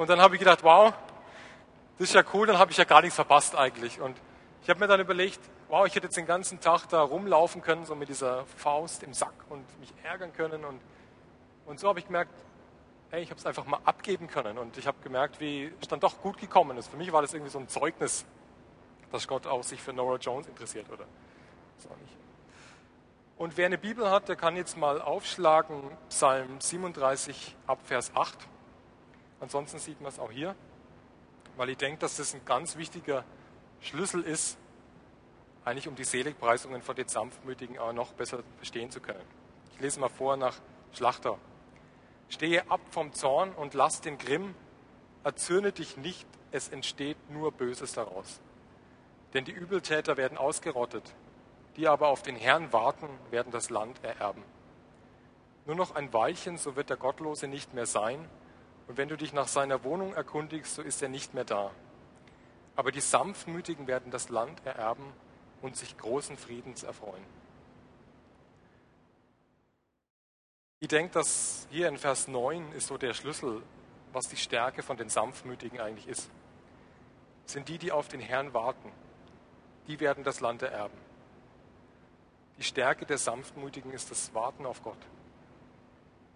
Und 0.00 0.08
dann 0.08 0.22
habe 0.22 0.34
ich 0.34 0.38
gedacht, 0.38 0.64
wow, 0.64 0.94
das 1.98 2.08
ist 2.08 2.14
ja 2.14 2.22
cool, 2.32 2.46
dann 2.46 2.56
habe 2.56 2.70
ich 2.70 2.78
ja 2.78 2.84
gar 2.84 3.02
nichts 3.02 3.16
verpasst 3.16 3.54
eigentlich. 3.54 4.00
Und 4.00 4.16
ich 4.62 4.70
habe 4.70 4.80
mir 4.80 4.86
dann 4.86 4.98
überlegt, 4.98 5.38
wow, 5.68 5.86
ich 5.86 5.94
hätte 5.94 6.06
jetzt 6.06 6.16
den 6.16 6.24
ganzen 6.24 6.58
Tag 6.58 6.86
da 6.88 7.02
rumlaufen 7.02 7.60
können, 7.60 7.84
so 7.84 7.94
mit 7.94 8.08
dieser 8.08 8.46
Faust 8.56 9.02
im 9.02 9.12
Sack 9.12 9.34
und 9.50 9.62
mich 9.78 9.92
ärgern 10.02 10.32
können. 10.32 10.64
Und, 10.64 10.80
und 11.66 11.78
so 11.78 11.88
habe 11.90 11.98
ich 11.98 12.06
gemerkt, 12.06 12.32
hey, 13.10 13.22
ich 13.22 13.28
habe 13.28 13.38
es 13.38 13.44
einfach 13.44 13.66
mal 13.66 13.80
abgeben 13.84 14.26
können. 14.26 14.56
Und 14.56 14.78
ich 14.78 14.86
habe 14.86 14.96
gemerkt, 15.02 15.38
wie 15.38 15.70
es 15.82 15.88
dann 15.88 16.00
doch 16.00 16.22
gut 16.22 16.38
gekommen 16.38 16.78
ist. 16.78 16.88
Für 16.88 16.96
mich 16.96 17.12
war 17.12 17.20
das 17.20 17.34
irgendwie 17.34 17.52
so 17.52 17.58
ein 17.58 17.68
Zeugnis, 17.68 18.24
dass 19.12 19.28
Gott 19.28 19.46
auch 19.46 19.62
sich 19.62 19.82
für 19.82 19.92
Nora 19.92 20.16
Jones 20.16 20.46
interessiert, 20.46 20.90
oder? 20.90 21.04
Und 23.36 23.58
wer 23.58 23.66
eine 23.66 23.76
Bibel 23.76 24.10
hat, 24.10 24.30
der 24.30 24.36
kann 24.36 24.56
jetzt 24.56 24.78
mal 24.78 25.02
aufschlagen, 25.02 25.82
Psalm 26.08 26.58
37 26.58 27.54
ab 27.66 27.80
Vers 27.84 28.12
8. 28.14 28.48
Ansonsten 29.40 29.78
sieht 29.78 30.00
man 30.00 30.12
es 30.12 30.18
auch 30.18 30.30
hier, 30.30 30.54
weil 31.56 31.70
ich 31.70 31.78
denke, 31.78 31.98
dass 32.00 32.16
das 32.16 32.34
ein 32.34 32.44
ganz 32.44 32.76
wichtiger 32.76 33.24
Schlüssel 33.80 34.22
ist, 34.22 34.58
eigentlich 35.64 35.88
um 35.88 35.94
die 35.94 36.04
Seligpreisungen 36.04 36.82
von 36.82 36.96
den 36.96 37.08
Sanftmütigen 37.08 37.78
auch 37.78 37.92
noch 37.92 38.12
besser 38.12 38.42
verstehen 38.56 38.90
zu 38.90 39.00
können. 39.00 39.24
Ich 39.74 39.80
lese 39.80 40.00
mal 40.00 40.08
vor 40.08 40.36
nach 40.36 40.56
Schlachter. 40.92 41.38
Stehe 42.28 42.70
ab 42.70 42.80
vom 42.90 43.12
Zorn 43.12 43.52
und 43.52 43.74
lass 43.74 44.00
den 44.00 44.18
Grimm, 44.18 44.54
erzürne 45.24 45.72
dich 45.72 45.96
nicht, 45.96 46.26
es 46.52 46.68
entsteht 46.68 47.16
nur 47.30 47.52
Böses 47.52 47.92
daraus. 47.92 48.40
Denn 49.34 49.44
die 49.44 49.52
Übeltäter 49.52 50.16
werden 50.16 50.38
ausgerottet, 50.38 51.14
die 51.76 51.88
aber 51.88 52.08
auf 52.08 52.22
den 52.22 52.36
Herrn 52.36 52.72
warten, 52.72 53.08
werden 53.30 53.52
das 53.52 53.70
Land 53.70 54.02
ererben. 54.02 54.42
Nur 55.66 55.76
noch 55.76 55.94
ein 55.94 56.12
Weilchen, 56.12 56.58
so 56.58 56.76
wird 56.76 56.90
der 56.90 56.96
Gottlose 56.96 57.46
nicht 57.46 57.74
mehr 57.74 57.86
sein, 57.86 58.28
und 58.90 58.96
wenn 58.96 59.08
du 59.08 59.16
dich 59.16 59.32
nach 59.32 59.46
seiner 59.46 59.84
Wohnung 59.84 60.14
erkundigst, 60.14 60.74
so 60.74 60.82
ist 60.82 61.00
er 61.00 61.08
nicht 61.08 61.32
mehr 61.32 61.44
da. 61.44 61.70
Aber 62.74 62.90
die 62.90 63.00
Sanftmütigen 63.00 63.86
werden 63.86 64.10
das 64.10 64.30
Land 64.30 64.66
ererben 64.66 65.12
und 65.62 65.76
sich 65.76 65.96
großen 65.96 66.36
Friedens 66.36 66.82
erfreuen. 66.82 67.22
Ich 70.80 70.88
denke, 70.88 71.12
dass 71.12 71.68
hier 71.70 71.86
in 71.86 71.98
Vers 71.98 72.26
9 72.26 72.72
ist 72.72 72.88
so 72.88 72.98
der 72.98 73.14
Schlüssel, 73.14 73.62
was 74.12 74.26
die 74.26 74.36
Stärke 74.36 74.82
von 74.82 74.96
den 74.96 75.08
Sanftmütigen 75.08 75.78
eigentlich 75.78 76.08
ist. 76.08 76.28
sind 77.46 77.68
die, 77.68 77.78
die 77.78 77.92
auf 77.92 78.08
den 78.08 78.20
Herrn 78.20 78.52
warten. 78.54 78.90
Die 79.86 80.00
werden 80.00 80.24
das 80.24 80.40
Land 80.40 80.62
ererben. 80.62 80.98
Die 82.58 82.64
Stärke 82.64 83.06
der 83.06 83.18
Sanftmütigen 83.18 83.92
ist 83.92 84.10
das 84.10 84.34
Warten 84.34 84.66
auf 84.66 84.82
Gott. 84.82 85.06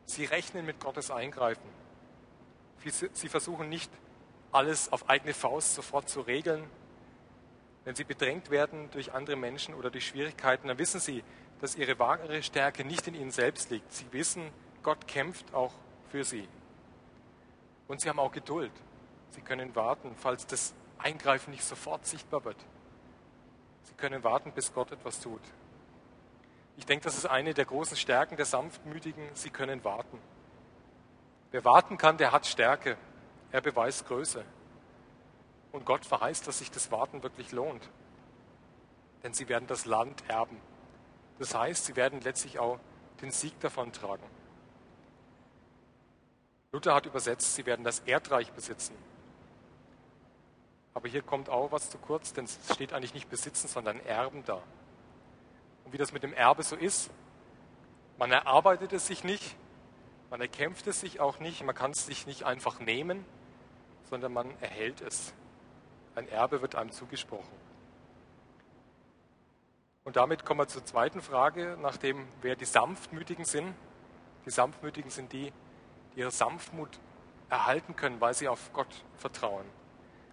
Sie 0.07 0.25
rechnen 0.25 0.65
mit 0.65 0.79
Gottes 0.79 1.11
Eingreifen. 1.11 1.84
Sie 3.13 3.29
versuchen 3.29 3.69
nicht, 3.69 3.91
alles 4.53 4.93
auf 4.93 5.09
eigene 5.09 5.35
Faust 5.35 5.75
sofort 5.75 6.09
zu 6.09 6.21
regeln. 6.21 6.65
Wenn 7.85 7.95
sie 7.95 8.05
bedrängt 8.05 8.51
werden 8.51 8.91
durch 8.93 9.13
andere 9.13 9.37
Menschen 9.37 9.75
oder 9.75 9.91
durch 9.91 10.07
Schwierigkeiten, 10.07 10.69
dann 10.69 10.79
wissen 10.79 11.01
sie, 11.01 11.25
dass 11.61 11.77
ihre 11.77 11.99
wahre 11.99 12.43
Stärke 12.43 12.85
nicht 12.85 13.07
in 13.09 13.15
ihnen 13.15 13.31
selbst 13.31 13.71
liegt. 13.71 13.93
Sie 13.93 14.07
wissen, 14.13 14.51
Gott 14.83 15.07
kämpft 15.07 15.53
auch 15.55 15.73
für 16.11 16.25
sie. 16.25 16.49
Und 17.89 18.01
sie 18.01 18.09
haben 18.09 18.19
auch 18.19 18.33
Geduld. 18.33 18.73
Sie 19.31 19.41
können 19.41 19.75
warten, 19.75 20.15
falls 20.17 20.47
das 20.47 20.75
Eingreifen 20.99 21.51
nicht 21.51 21.65
sofort 21.65 22.07
sichtbar 22.07 22.45
wird. 22.45 22.57
Sie 23.83 23.95
können 23.95 24.23
warten, 24.25 24.53
bis 24.53 24.73
Gott 24.73 24.93
etwas 24.93 25.21
tut. 25.21 25.43
Ich 26.77 26.87
denke, 26.87 27.05
das 27.05 27.17
ist 27.17 27.27
eine 27.27 27.55
der 27.55 27.65
großen 27.65 27.97
Stärken 27.97 28.37
der 28.37 28.47
Sanftmütigen. 28.47 29.29
Sie 29.35 29.51
können 29.51 29.85
warten. 29.85 30.19
Wer 31.55 31.65
warten 31.65 31.99
kann, 31.99 32.17
der 32.17 32.33
hat 32.33 32.47
Stärke. 32.47 32.97
Er 33.53 33.61
beweist 33.61 34.09
Größe. 34.09 34.45
Und 35.71 35.87
Gott 35.87 36.05
verheißt, 36.05 36.49
dass 36.49 36.59
sich 36.59 36.69
das 36.73 36.91
Warten 36.91 37.23
wirklich 37.23 37.53
lohnt. 37.53 37.89
Denn 39.23 39.35
sie 39.35 39.49
werden 39.49 39.69
das 39.69 39.85
Land 39.85 40.25
erben. 40.27 40.61
Das 41.39 41.55
heißt, 41.55 41.85
sie 41.85 41.95
werden 41.95 42.21
letztlich 42.23 42.59
auch 42.59 42.81
den 43.23 43.31
Sieg 43.31 43.61
davon 43.61 43.93
tragen. 43.93 44.25
Luther 46.73 46.93
hat 46.93 47.07
übersetzt, 47.07 47.55
sie 47.55 47.67
werden 47.67 47.85
das 47.85 48.01
Erdreich 48.01 48.51
besitzen. 48.51 48.97
Aber 50.93 51.09
hier 51.09 51.23
kommt 51.23 51.49
auch 51.49 51.71
was 51.71 51.89
zu 51.89 51.99
kurz, 51.99 52.33
denn 52.33 52.47
es 52.47 52.59
steht 52.75 52.93
eigentlich 52.93 53.15
nicht 53.15 53.31
besitzen, 53.31 53.69
sondern 53.69 54.05
erben 54.07 54.43
da. 54.45 54.61
Und 55.85 55.93
wie 55.93 55.99
das 55.99 56.13
mit 56.13 56.25
dem 56.25 56.33
Erbe 56.33 56.65
so 56.65 56.75
ist, 56.75 57.13
man 58.19 58.33
erarbeitet 58.33 58.93
es 58.93 59.07
sich 59.07 59.23
nicht, 59.23 59.55
man 60.31 60.41
erkämpft 60.41 60.87
es 60.87 61.01
sich 61.01 61.21
auch 61.21 61.39
nicht, 61.39 61.63
man 61.65 61.75
kann 61.75 61.93
es 61.93 62.07
sich 62.07 62.27
nicht 62.27 62.45
einfach 62.45 62.81
nehmen, 62.81 63.25
sondern 64.11 64.33
man 64.33 64.51
erhält 64.61 65.01
es. 65.01 65.35
Ein 66.15 66.29
Erbe 66.29 66.63
wird 66.63 66.75
einem 66.75 66.91
zugesprochen. 66.91 67.57
Und 70.05 70.17
damit 70.17 70.45
kommen 70.45 70.61
wir 70.61 70.69
zur 70.69 70.85
zweiten 70.85 71.23
Frage, 71.23 71.79
nach 71.81 71.97
dem, 71.97 72.29
wer 72.43 72.57
die 72.57 72.67
Sanftmütigen 72.67 73.45
sind. 73.45 73.75
Die 74.45 74.51
Sanftmütigen 74.51 75.11
sind 75.11 75.33
die, 75.33 75.53
die 76.15 76.21
ihre 76.21 76.31
Sanftmut 76.31 77.01
erhalten 77.49 77.97
können, 77.97 78.21
weil 78.21 78.35
sie 78.35 78.49
auf 78.49 78.73
Gott 78.73 79.05
vertrauen. 79.17 79.65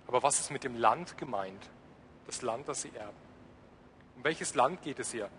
Aber 0.07 0.23
was 0.23 0.39
ist 0.41 0.51
mit 0.51 0.65
dem 0.65 0.75
Land 0.75 1.17
gemeint? 1.17 1.69
Das 2.25 2.41
Land, 2.41 2.67
das 2.67 2.81
sie 2.81 2.93
erben. 2.93 3.17
Um 4.17 4.23
welches 4.23 4.55
Land 4.55 4.81
geht 4.81 4.99
es 4.99 5.11
hier? 5.11 5.29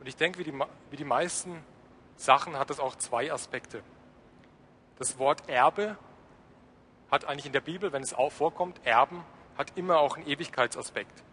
Und 0.00 0.08
ich 0.08 0.16
denke, 0.16 0.38
wie 0.38 0.44
die, 0.44 0.58
wie 0.90 0.96
die 0.96 1.04
meisten 1.04 1.62
Sachen 2.16 2.58
hat 2.58 2.70
das 2.70 2.80
auch 2.80 2.96
zwei 2.96 3.30
Aspekte. 3.30 3.82
Das 5.02 5.18
Wort 5.18 5.48
Erbe 5.48 5.96
hat 7.10 7.24
eigentlich 7.24 7.46
in 7.46 7.52
der 7.52 7.60
Bibel, 7.60 7.92
wenn 7.92 8.04
es 8.04 8.14
auch 8.14 8.30
vorkommt, 8.30 8.80
Erben, 8.84 9.24
hat 9.58 9.76
immer 9.76 9.98
auch 9.98 10.16
einen 10.16 10.28
Ewigkeitsaspekt. 10.28 11.24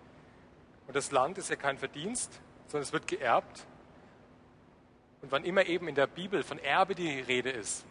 Und 0.87 0.95
das 0.95 1.11
Land 1.11 1.37
ist 1.37 1.51
ja 1.51 1.55
kein 1.55 1.77
Verdienst, 1.77 2.41
sondern 2.65 2.81
es 2.81 2.93
wird 2.93 3.05
geerbt. 3.05 3.67
Und 5.21 5.31
wann 5.31 5.43
immer 5.43 5.67
eben 5.67 5.87
in 5.87 5.93
der 5.93 6.07
Bibel 6.07 6.41
von 6.41 6.57
Erbe 6.57 6.95
die 6.95 7.19
Rede 7.19 7.51
ist, 7.51 7.85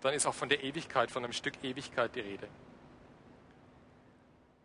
dann 0.00 0.12
ist 0.12 0.26
auch 0.26 0.34
von 0.34 0.48
der 0.48 0.64
Ewigkeit, 0.64 1.12
von 1.12 1.22
einem 1.22 1.32
Stück 1.32 1.62
Ewigkeit 1.62 2.12
die 2.16 2.22
Rede. 2.22 2.48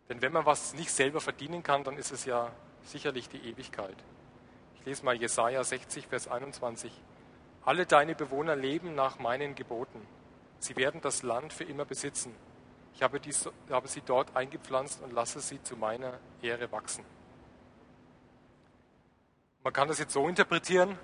Denn 0.08 0.22
wenn 0.22 0.32
man 0.32 0.44
was 0.44 0.74
nicht 0.74 0.90
selber 0.90 1.20
verdienen 1.20 1.62
kann, 1.62 1.84
dann 1.84 1.96
ist 1.96 2.10
es 2.10 2.24
ja 2.24 2.50
sicherlich 2.82 3.28
die 3.28 3.48
Ewigkeit. 3.48 3.96
Ich 4.74 4.86
lese 4.86 5.04
mal 5.04 5.14
Jesaja 5.14 5.62
60, 5.62 6.08
Vers 6.08 6.26
21. 6.26 6.92
Alle 7.64 7.86
deine 7.86 8.16
Bewohner 8.16 8.56
leben 8.56 8.96
nach 8.96 9.20
meinen 9.20 9.54
Geboten. 9.54 10.04
Sie 10.62 10.76
werden 10.76 11.00
das 11.00 11.24
Land 11.24 11.52
für 11.52 11.64
immer 11.64 11.84
besitzen. 11.84 12.32
Ich 12.94 13.02
habe, 13.02 13.18
dies, 13.18 13.50
habe 13.68 13.88
sie 13.88 14.00
dort 14.00 14.36
eingepflanzt 14.36 15.02
und 15.02 15.12
lasse 15.12 15.40
sie 15.40 15.60
zu 15.60 15.76
meiner 15.76 16.20
Ehre 16.40 16.70
wachsen. 16.70 17.04
Man 19.64 19.72
kann 19.72 19.88
das 19.88 19.98
jetzt 19.98 20.12
so 20.12 20.28
interpretieren, 20.28 20.96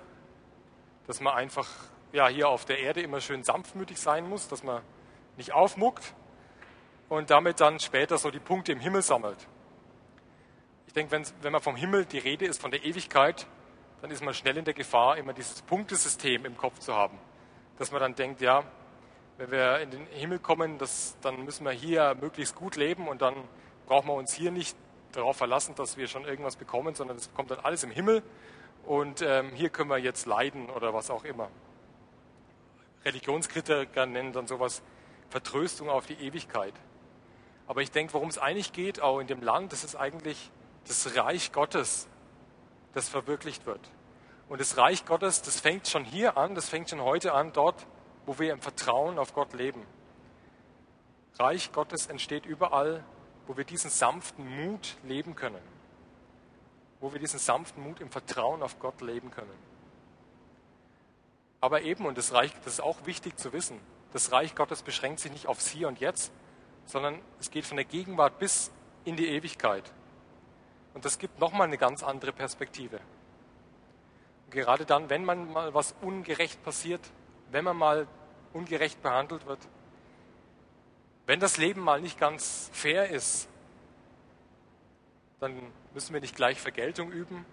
dass 1.07 1.19
man 1.19 1.33
einfach 1.33 1.67
ja, 2.13 2.29
hier 2.29 2.47
auf 2.47 2.63
der 2.63 2.79
Erde 2.79 3.01
immer 3.01 3.19
schön 3.19 3.43
sanftmütig 3.43 3.99
sein 3.99 4.29
muss, 4.29 4.47
dass 4.47 4.63
man 4.63 4.81
nicht 5.35 5.51
aufmuckt 5.51 6.13
und 7.09 7.29
damit 7.29 7.59
dann 7.59 7.81
später 7.81 8.17
so 8.17 8.31
die 8.31 8.39
Punkte 8.39 8.71
im 8.71 8.79
Himmel 8.79 9.01
sammelt. 9.01 9.45
Ich 10.87 10.93
denke, 10.93 11.11
wenn, 11.11 11.25
wenn 11.41 11.51
man 11.51 11.61
vom 11.61 11.75
Himmel 11.75 12.05
die 12.05 12.19
Rede 12.19 12.45
ist, 12.45 12.61
von 12.61 12.71
der 12.71 12.85
Ewigkeit, 12.85 13.45
dann 14.01 14.09
ist 14.09 14.23
man 14.23 14.33
schnell 14.33 14.55
in 14.55 14.63
der 14.63 14.73
Gefahr, 14.73 15.17
immer 15.17 15.33
dieses 15.33 15.61
Punktesystem 15.63 16.45
im 16.45 16.55
Kopf 16.55 16.79
zu 16.79 16.95
haben. 16.95 17.19
Dass 17.77 17.91
man 17.91 17.99
dann 17.99 18.15
denkt, 18.15 18.39
ja, 18.39 18.63
wenn 19.39 19.51
wir 19.51 19.79
in 19.79 19.89
den 19.89 20.05
Himmel 20.07 20.37
kommen, 20.39 20.77
das, 20.77 21.15
dann 21.21 21.45
müssen 21.45 21.63
wir 21.63 21.71
hier 21.71 22.13
möglichst 22.19 22.55
gut 22.55 22.75
leben 22.75 23.07
und 23.07 23.21
dann 23.21 23.35
brauchen 23.87 24.07
wir 24.09 24.13
uns 24.13 24.33
hier 24.33 24.51
nicht 24.51 24.75
darauf 25.13 25.37
verlassen, 25.37 25.75
dass 25.75 25.95
wir 25.95 26.09
schon 26.09 26.25
irgendwas 26.25 26.57
bekommen, 26.57 26.93
sondern 26.93 27.15
es 27.15 27.33
kommt 27.33 27.49
dann 27.49 27.59
alles 27.59 27.83
im 27.85 27.89
Himmel 27.89 28.21
und 28.85 29.21
ähm, 29.21 29.51
hier 29.53 29.69
können 29.69 29.89
wir 29.89 29.97
jetzt 29.97 30.25
leiden 30.25 30.69
oder 30.69 30.93
was 30.93 31.09
auch 31.09 31.23
immer. 31.23 31.49
Religionskritiker 33.05 34.05
nennen 34.05 34.33
dann 34.33 34.45
sowas 34.45 34.81
Vertröstung 35.29 35.89
auf 35.89 36.05
die 36.05 36.15
Ewigkeit. 36.15 36.73
Aber 37.65 37.81
ich 37.81 37.91
denke, 37.91 38.13
worum 38.15 38.27
es 38.27 38.39
eigentlich 38.39 38.73
geht, 38.73 39.01
auch 39.01 39.19
in 39.19 39.27
dem 39.27 39.41
Land, 39.41 39.71
das 39.71 39.85
ist 39.85 39.95
eigentlich 39.95 40.51
das 40.85 41.15
Reich 41.15 41.53
Gottes, 41.53 42.09
das 42.93 43.07
verwirklicht 43.07 43.65
wird. 43.65 43.89
Und 44.49 44.59
das 44.59 44.75
Reich 44.75 45.05
Gottes, 45.05 45.41
das 45.41 45.61
fängt 45.61 45.87
schon 45.87 46.03
hier 46.03 46.35
an, 46.35 46.55
das 46.55 46.67
fängt 46.67 46.89
schon 46.89 46.99
heute 46.99 47.33
an, 47.33 47.53
dort, 47.53 47.87
wo 48.29 48.37
wir 48.37 48.53
im 48.53 48.61
Vertrauen 48.61 49.17
auf 49.17 49.33
Gott 49.33 49.53
leben. 49.53 49.83
Reich 51.39 51.71
Gottes 51.71 52.05
entsteht 52.05 52.45
überall, 52.45 53.03
wo 53.47 53.57
wir 53.57 53.63
diesen 53.63 53.89
sanften 53.89 54.47
Mut 54.47 54.97
leben 55.03 55.33
können. 55.33 55.63
Wo 56.99 57.11
wir 57.11 57.19
diesen 57.19 57.39
sanften 57.39 57.81
Mut 57.81 57.99
im 57.99 58.11
Vertrauen 58.11 58.61
auf 58.61 58.77
Gott 58.77 59.01
leben 59.01 59.31
können. 59.31 59.57
Aber 61.59 61.81
eben, 61.81 62.05
und 62.05 62.19
das, 62.19 62.31
Reich, 62.31 62.53
das 62.63 62.73
ist 62.73 62.81
auch 62.81 62.97
wichtig 63.07 63.35
zu 63.35 63.51
wissen, 63.51 63.79
das 64.13 64.31
Reich 64.31 64.53
Gottes 64.53 64.83
beschränkt 64.83 65.21
sich 65.21 65.31
nicht 65.31 65.47
aufs 65.47 65.67
Hier 65.67 65.87
und 65.87 65.99
Jetzt, 65.99 66.31
sondern 66.85 67.19
es 67.39 67.49
geht 67.49 67.65
von 67.65 67.77
der 67.77 67.85
Gegenwart 67.85 68.37
bis 68.37 68.69
in 69.05 69.15
die 69.15 69.29
Ewigkeit. 69.29 69.91
Und 70.93 71.03
das 71.03 71.17
gibt 71.17 71.39
nochmal 71.39 71.65
eine 71.65 71.79
ganz 71.79 72.03
andere 72.03 72.31
Perspektive. 72.31 72.99
Und 74.45 74.51
gerade 74.51 74.85
dann, 74.85 75.09
wenn 75.09 75.25
man 75.25 75.51
mal 75.51 75.73
was 75.73 75.95
ungerecht 76.03 76.61
passiert, 76.63 77.01
wenn 77.51 77.63
man 77.63 77.75
mal 77.75 78.07
ungerecht 78.53 79.01
behandelt 79.01 79.45
wird, 79.45 79.59
wenn 81.25 81.39
das 81.39 81.57
Leben 81.57 81.81
mal 81.81 82.01
nicht 82.01 82.19
ganz 82.19 82.69
fair 82.73 83.09
ist, 83.09 83.47
dann 85.39 85.55
müssen 85.93 86.13
wir 86.13 86.21
nicht 86.21 86.35
gleich 86.35 86.59
Vergeltung 86.59 87.11
üben, 87.11 87.45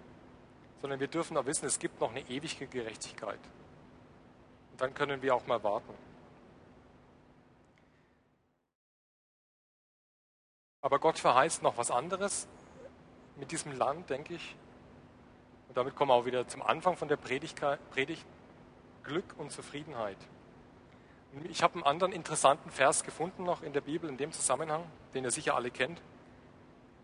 sondern 0.80 0.98
wir 0.98 1.08
dürfen 1.08 1.36
auch 1.36 1.46
wissen, 1.46 1.66
es 1.66 1.78
gibt 1.78 2.00
noch 2.00 2.10
eine 2.10 2.20
ewige 2.28 2.66
Gerechtigkeit. 2.66 3.38
Und 4.72 4.80
dann 4.80 4.94
können 4.94 5.22
wir 5.22 5.34
auch 5.34 5.46
mal 5.46 5.62
warten. 5.62 5.94
Aber 10.80 10.98
Gott 10.98 11.18
verheißt 11.18 11.62
noch 11.62 11.76
was 11.76 11.90
anderes 11.90 12.46
mit 13.36 13.50
diesem 13.50 13.72
Land, 13.72 14.08
denke 14.08 14.34
ich. 14.34 14.56
Und 15.68 15.76
damit 15.76 15.96
kommen 15.96 16.10
wir 16.10 16.14
auch 16.14 16.26
wieder 16.26 16.46
zum 16.46 16.62
Anfang 16.62 16.96
von 16.96 17.08
der 17.08 17.16
Predigt, 17.16 17.60
Glück 19.02 19.34
und 19.36 19.50
Zufriedenheit. 19.50 20.16
Ich 21.44 21.62
habe 21.62 21.74
einen 21.74 21.82
anderen 21.82 22.12
interessanten 22.12 22.70
Vers 22.70 23.04
gefunden 23.04 23.44
noch 23.44 23.62
in 23.62 23.72
der 23.72 23.82
Bibel 23.82 24.08
in 24.08 24.16
dem 24.16 24.32
Zusammenhang, 24.32 24.84
den 25.14 25.24
ihr 25.24 25.30
sicher 25.30 25.54
alle 25.54 25.70
kennt. 25.70 26.00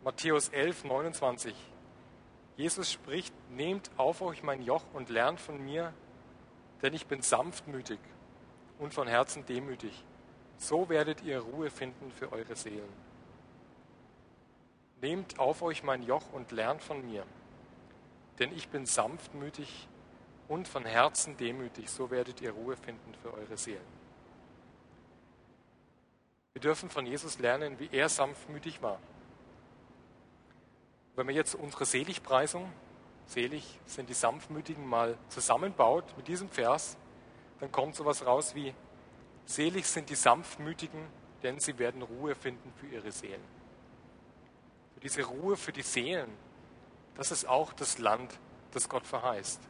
Matthäus 0.04 0.48
11, 0.48 0.84
29. 0.84 1.54
Jesus 2.56 2.90
spricht, 2.90 3.34
nehmt 3.50 3.90
auf 3.96 4.22
euch 4.22 4.42
mein 4.42 4.62
Joch 4.62 4.84
und 4.94 5.10
lernt 5.10 5.40
von 5.40 5.62
mir, 5.62 5.92
denn 6.82 6.94
ich 6.94 7.06
bin 7.06 7.22
sanftmütig 7.22 7.98
und 8.78 8.94
von 8.94 9.06
Herzen 9.06 9.44
demütig. 9.46 10.04
So 10.56 10.88
werdet 10.88 11.22
ihr 11.22 11.40
Ruhe 11.40 11.70
finden 11.70 12.10
für 12.12 12.32
eure 12.32 12.56
Seelen. 12.56 12.92
Nehmt 15.00 15.38
auf 15.38 15.62
euch 15.62 15.82
mein 15.82 16.02
Joch 16.02 16.32
und 16.32 16.52
lernt 16.52 16.82
von 16.82 17.04
mir, 17.04 17.24
denn 18.38 18.52
ich 18.52 18.68
bin 18.68 18.86
sanftmütig 18.86 19.88
und 20.48 20.68
von 20.68 20.84
Herzen 20.84 21.36
demütig. 21.36 21.90
So 21.90 22.10
werdet 22.10 22.40
ihr 22.40 22.52
Ruhe 22.52 22.76
finden 22.76 23.14
für 23.22 23.34
eure 23.34 23.56
Seelen. 23.56 24.01
Wir 26.52 26.60
dürfen 26.60 26.90
von 26.90 27.06
Jesus 27.06 27.38
lernen, 27.38 27.78
wie 27.78 27.88
er 27.92 28.08
sanftmütig 28.08 28.82
war. 28.82 28.98
Wenn 31.16 31.26
man 31.26 31.34
jetzt 31.34 31.54
unsere 31.54 31.84
Seligpreisung 31.84 32.70
selig 33.26 33.78
sind 33.86 34.08
die 34.08 34.14
Sanftmütigen, 34.14 34.86
mal 34.86 35.16
zusammenbaut 35.28 36.04
mit 36.16 36.28
diesem 36.28 36.48
Vers, 36.48 36.96
dann 37.60 37.72
kommt 37.72 37.94
sowas 37.94 38.26
raus 38.26 38.54
wie, 38.54 38.74
selig 39.46 39.86
sind 39.86 40.10
die 40.10 40.14
Sanftmütigen, 40.14 41.06
denn 41.42 41.58
sie 41.58 41.78
werden 41.78 42.02
Ruhe 42.02 42.34
finden 42.34 42.72
für 42.78 42.86
ihre 42.86 43.12
Seelen. 43.12 43.42
Für 44.94 45.00
diese 45.00 45.22
Ruhe 45.24 45.56
für 45.56 45.72
die 45.72 45.82
Seelen, 45.82 46.30
das 47.14 47.30
ist 47.30 47.46
auch 47.46 47.72
das 47.72 47.98
Land, 47.98 48.38
das 48.72 48.88
Gott 48.88 49.06
verheißt. 49.06 49.60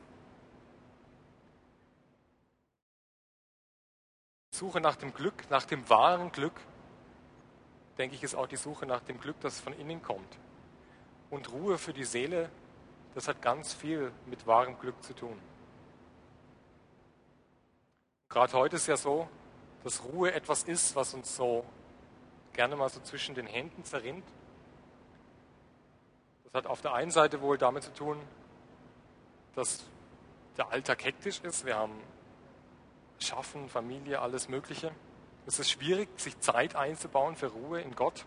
Suche 4.50 4.80
nach 4.80 4.96
dem 4.96 5.12
Glück, 5.14 5.50
nach 5.50 5.64
dem 5.64 5.88
wahren 5.88 6.30
Glück, 6.30 6.60
denke 7.98 8.14
ich, 8.14 8.22
ist 8.22 8.34
auch 8.34 8.46
die 8.46 8.56
Suche 8.56 8.86
nach 8.86 9.00
dem 9.00 9.20
Glück, 9.20 9.38
das 9.40 9.60
von 9.60 9.72
innen 9.72 10.02
kommt. 10.02 10.38
Und 11.30 11.52
Ruhe 11.52 11.78
für 11.78 11.92
die 11.92 12.04
Seele, 12.04 12.50
das 13.14 13.28
hat 13.28 13.42
ganz 13.42 13.72
viel 13.72 14.12
mit 14.26 14.46
wahrem 14.46 14.78
Glück 14.78 15.02
zu 15.02 15.14
tun. 15.14 15.38
Gerade 18.28 18.52
heute 18.54 18.76
ist 18.76 18.86
ja 18.86 18.96
so, 18.96 19.28
dass 19.84 20.04
Ruhe 20.04 20.32
etwas 20.32 20.62
ist, 20.62 20.96
was 20.96 21.12
uns 21.12 21.36
so 21.36 21.64
gerne 22.52 22.76
mal 22.76 22.88
so 22.88 23.00
zwischen 23.00 23.34
den 23.34 23.46
Händen 23.46 23.84
zerrinnt. 23.84 24.24
Das 26.44 26.54
hat 26.54 26.66
auf 26.66 26.80
der 26.80 26.94
einen 26.94 27.10
Seite 27.10 27.40
wohl 27.40 27.58
damit 27.58 27.82
zu 27.82 27.92
tun, 27.92 28.18
dass 29.54 29.84
der 30.56 30.70
Alltag 30.70 31.04
hektisch 31.04 31.40
ist. 31.40 31.64
Wir 31.64 31.76
haben 31.76 31.98
Schaffen, 33.18 33.68
Familie, 33.68 34.20
alles 34.20 34.48
Mögliche. 34.48 34.92
Es 35.46 35.58
ist 35.58 35.70
schwierig, 35.70 36.08
sich 36.20 36.38
Zeit 36.40 36.76
einzubauen 36.76 37.36
für 37.36 37.48
Ruhe 37.48 37.80
in 37.80 37.94
Gott. 37.96 38.26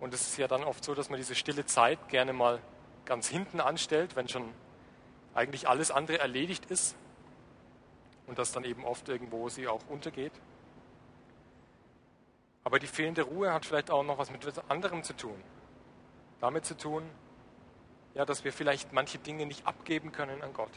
Und 0.00 0.14
es 0.14 0.22
ist 0.22 0.36
ja 0.36 0.48
dann 0.48 0.64
oft 0.64 0.84
so, 0.84 0.94
dass 0.94 1.10
man 1.10 1.18
diese 1.18 1.34
stille 1.34 1.64
Zeit 1.66 2.08
gerne 2.08 2.32
mal 2.32 2.60
ganz 3.04 3.28
hinten 3.28 3.60
anstellt, 3.60 4.16
wenn 4.16 4.28
schon 4.28 4.52
eigentlich 5.34 5.68
alles 5.68 5.90
andere 5.90 6.18
erledigt 6.18 6.66
ist 6.66 6.96
und 8.26 8.38
dass 8.38 8.52
dann 8.52 8.64
eben 8.64 8.84
oft 8.84 9.08
irgendwo 9.08 9.48
sie 9.48 9.66
auch 9.68 9.80
untergeht. 9.88 10.32
Aber 12.64 12.78
die 12.78 12.86
fehlende 12.86 13.22
Ruhe 13.22 13.52
hat 13.52 13.66
vielleicht 13.66 13.90
auch 13.90 14.04
noch 14.04 14.18
was 14.18 14.30
mit 14.30 14.44
etwas 14.44 14.68
anderem 14.70 15.02
zu 15.02 15.14
tun. 15.16 15.42
Damit 16.40 16.64
zu 16.64 16.76
tun, 16.76 17.02
ja, 18.14 18.24
dass 18.24 18.44
wir 18.44 18.52
vielleicht 18.52 18.92
manche 18.92 19.18
Dinge 19.18 19.46
nicht 19.46 19.66
abgeben 19.66 20.12
können 20.12 20.42
an 20.42 20.52
Gott. 20.52 20.72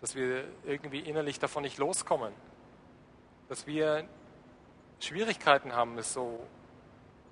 Dass 0.00 0.14
wir 0.14 0.44
irgendwie 0.64 1.00
innerlich 1.00 1.38
davon 1.38 1.62
nicht 1.62 1.78
loskommen. 1.78 2.32
Dass 3.50 3.66
wir 3.66 4.08
Schwierigkeiten 5.00 5.72
haben, 5.72 5.98
es 5.98 6.12
so 6.12 6.46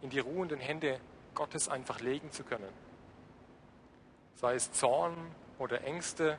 in 0.02 0.10
die 0.10 0.18
ruhenden 0.18 0.58
Hände 0.58 0.98
Gottes 1.32 1.68
einfach 1.68 2.00
legen 2.00 2.32
zu 2.32 2.42
können. 2.42 2.72
Sei 4.34 4.56
es 4.56 4.72
Zorn 4.72 5.14
oder 5.60 5.84
Ängste, 5.84 6.36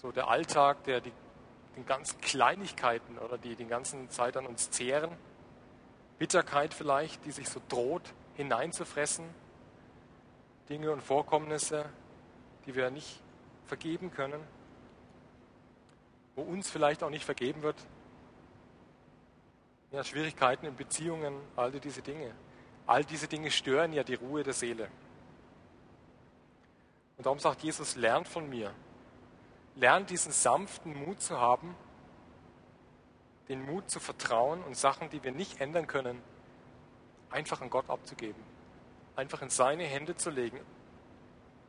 so 0.00 0.10
der 0.10 0.28
Alltag, 0.28 0.84
der 0.84 1.02
die 1.02 1.12
den 1.76 1.84
ganzen 1.84 2.18
Kleinigkeiten 2.22 3.18
oder 3.18 3.36
die 3.36 3.56
die 3.56 3.66
ganzen 3.66 4.08
Zeit 4.08 4.38
an 4.38 4.46
uns 4.46 4.70
zehren, 4.70 5.10
Bitterkeit 6.18 6.72
vielleicht, 6.72 7.26
die 7.26 7.30
sich 7.30 7.50
so 7.50 7.60
droht 7.68 8.14
hineinzufressen, 8.36 9.26
Dinge 10.70 10.92
und 10.92 11.02
Vorkommnisse, 11.02 11.84
die 12.64 12.74
wir 12.74 12.90
nicht 12.90 13.22
vergeben 13.66 14.10
können, 14.10 14.40
wo 16.34 16.42
uns 16.42 16.70
vielleicht 16.70 17.02
auch 17.02 17.10
nicht 17.10 17.24
vergeben 17.24 17.62
wird. 17.62 17.76
Ja, 19.90 20.02
Schwierigkeiten 20.04 20.66
in 20.66 20.76
Beziehungen, 20.76 21.34
all 21.56 21.72
diese 21.72 22.02
Dinge. 22.02 22.34
All 22.86 23.04
diese 23.04 23.28
Dinge 23.28 23.50
stören 23.50 23.92
ja 23.92 24.02
die 24.02 24.14
Ruhe 24.14 24.42
der 24.42 24.54
Seele. 24.54 24.88
Und 27.16 27.26
darum 27.26 27.38
sagt 27.38 27.62
Jesus, 27.62 27.96
lernt 27.96 28.26
von 28.26 28.48
mir. 28.48 28.72
Lernt 29.76 30.10
diesen 30.10 30.32
sanften 30.32 30.94
Mut 31.04 31.20
zu 31.20 31.38
haben, 31.38 31.74
den 33.48 33.64
Mut 33.64 33.90
zu 33.90 34.00
vertrauen 34.00 34.62
und 34.64 34.76
Sachen, 34.76 35.10
die 35.10 35.22
wir 35.22 35.32
nicht 35.32 35.60
ändern 35.60 35.86
können, 35.86 36.22
einfach 37.30 37.60
an 37.60 37.70
Gott 37.70 37.88
abzugeben. 37.88 38.42
Einfach 39.16 39.42
in 39.42 39.50
seine 39.50 39.84
Hände 39.84 40.16
zu 40.16 40.30
legen 40.30 40.60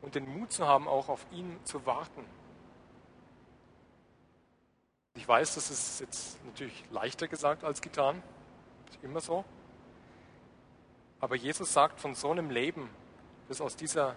und 0.02 0.14
den 0.14 0.28
Mut 0.28 0.52
zu 0.52 0.66
haben, 0.66 0.88
auch 0.88 1.08
auf 1.08 1.26
ihn 1.30 1.58
zu 1.64 1.84
warten. 1.86 2.24
Ich 5.16 5.28
weiß, 5.28 5.54
das 5.54 5.70
ist 5.70 6.00
jetzt 6.00 6.44
natürlich 6.44 6.84
leichter 6.90 7.28
gesagt 7.28 7.62
als 7.64 7.80
getan. 7.80 8.22
Ist 8.90 8.98
immer 9.02 9.20
so. 9.20 9.44
Aber 11.20 11.36
Jesus 11.36 11.72
sagt 11.72 12.00
von 12.00 12.14
so 12.14 12.30
einem 12.30 12.50
Leben, 12.50 12.90
das 13.48 13.60
aus, 13.60 13.76
dieser, 13.76 14.16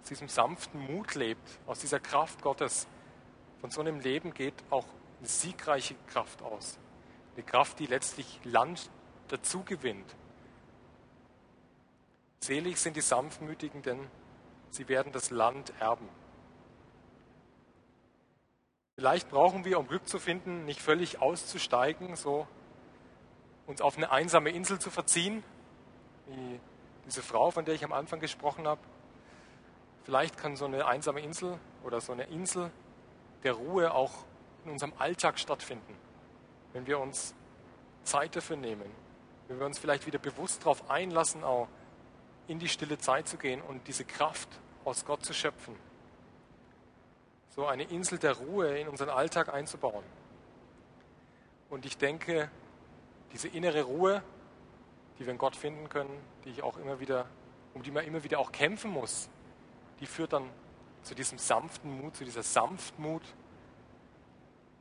aus 0.00 0.08
diesem 0.08 0.28
sanften 0.28 0.80
Mut 0.80 1.14
lebt, 1.14 1.58
aus 1.66 1.78
dieser 1.78 2.00
Kraft 2.00 2.42
Gottes, 2.42 2.86
von 3.60 3.70
so 3.70 3.80
einem 3.80 4.00
Leben 4.00 4.34
geht 4.34 4.54
auch 4.70 4.86
eine 5.20 5.28
siegreiche 5.28 5.94
Kraft 6.08 6.42
aus. 6.42 6.78
Eine 7.34 7.44
Kraft, 7.44 7.78
die 7.78 7.86
letztlich 7.86 8.40
Land 8.44 8.90
dazu 9.28 9.62
gewinnt. 9.62 10.14
Selig 12.40 12.78
sind 12.78 12.96
die 12.96 13.00
Sanftmütigen, 13.00 13.82
denn 13.82 14.06
sie 14.70 14.88
werden 14.88 15.12
das 15.12 15.30
Land 15.30 15.72
erben. 15.80 16.08
Vielleicht 18.96 19.28
brauchen 19.28 19.64
wir, 19.64 19.80
um 19.80 19.88
Glück 19.88 20.08
zu 20.08 20.20
finden, 20.20 20.64
nicht 20.66 20.80
völlig 20.80 21.20
auszusteigen, 21.20 22.14
so 22.14 22.46
uns 23.66 23.80
auf 23.80 23.96
eine 23.96 24.12
einsame 24.12 24.50
Insel 24.50 24.78
zu 24.78 24.90
verziehen, 24.90 25.42
wie 26.26 26.60
diese 27.04 27.20
Frau, 27.20 27.50
von 27.50 27.64
der 27.64 27.74
ich 27.74 27.84
am 27.84 27.92
Anfang 27.92 28.20
gesprochen 28.20 28.68
habe. 28.68 28.80
Vielleicht 30.04 30.38
kann 30.38 30.54
so 30.54 30.66
eine 30.66 30.86
einsame 30.86 31.20
Insel 31.20 31.58
oder 31.82 32.00
so 32.00 32.12
eine 32.12 32.24
Insel 32.24 32.70
der 33.42 33.54
Ruhe 33.54 33.92
auch 33.92 34.12
in 34.64 34.70
unserem 34.70 34.92
Alltag 34.98 35.40
stattfinden, 35.40 35.96
wenn 36.72 36.86
wir 36.86 37.00
uns 37.00 37.34
Zeit 38.04 38.36
dafür 38.36 38.56
nehmen, 38.56 38.90
wenn 39.48 39.58
wir 39.58 39.66
uns 39.66 39.78
vielleicht 39.78 40.06
wieder 40.06 40.18
bewusst 40.20 40.62
darauf 40.62 40.88
einlassen, 40.88 41.42
auch 41.42 41.68
in 42.46 42.60
die 42.60 42.68
stille 42.68 42.96
Zeit 42.98 43.26
zu 43.26 43.38
gehen 43.38 43.60
und 43.60 43.88
diese 43.88 44.04
Kraft 44.04 44.48
aus 44.84 45.04
Gott 45.04 45.24
zu 45.24 45.34
schöpfen. 45.34 45.74
So 47.54 47.66
eine 47.66 47.84
Insel 47.84 48.18
der 48.18 48.32
Ruhe 48.32 48.78
in 48.80 48.88
unseren 48.88 49.10
Alltag 49.10 49.48
einzubauen. 49.54 50.04
Und 51.70 51.86
ich 51.86 51.96
denke, 51.96 52.50
diese 53.32 53.46
innere 53.46 53.82
Ruhe, 53.82 54.24
die 55.18 55.24
wir 55.24 55.32
in 55.32 55.38
Gott 55.38 55.54
finden 55.54 55.88
können, 55.88 56.10
die 56.44 56.50
ich 56.50 56.64
auch 56.64 56.76
immer 56.78 56.98
wieder, 56.98 57.26
um 57.72 57.84
die 57.84 57.92
man 57.92 58.04
immer 58.04 58.24
wieder 58.24 58.40
auch 58.40 58.50
kämpfen 58.50 58.90
muss, 58.90 59.28
die 60.00 60.06
führt 60.06 60.32
dann 60.32 60.50
zu 61.04 61.14
diesem 61.14 61.38
sanften 61.38 61.96
Mut, 62.00 62.16
zu 62.16 62.24
dieser 62.24 62.42
Sanftmut, 62.42 63.22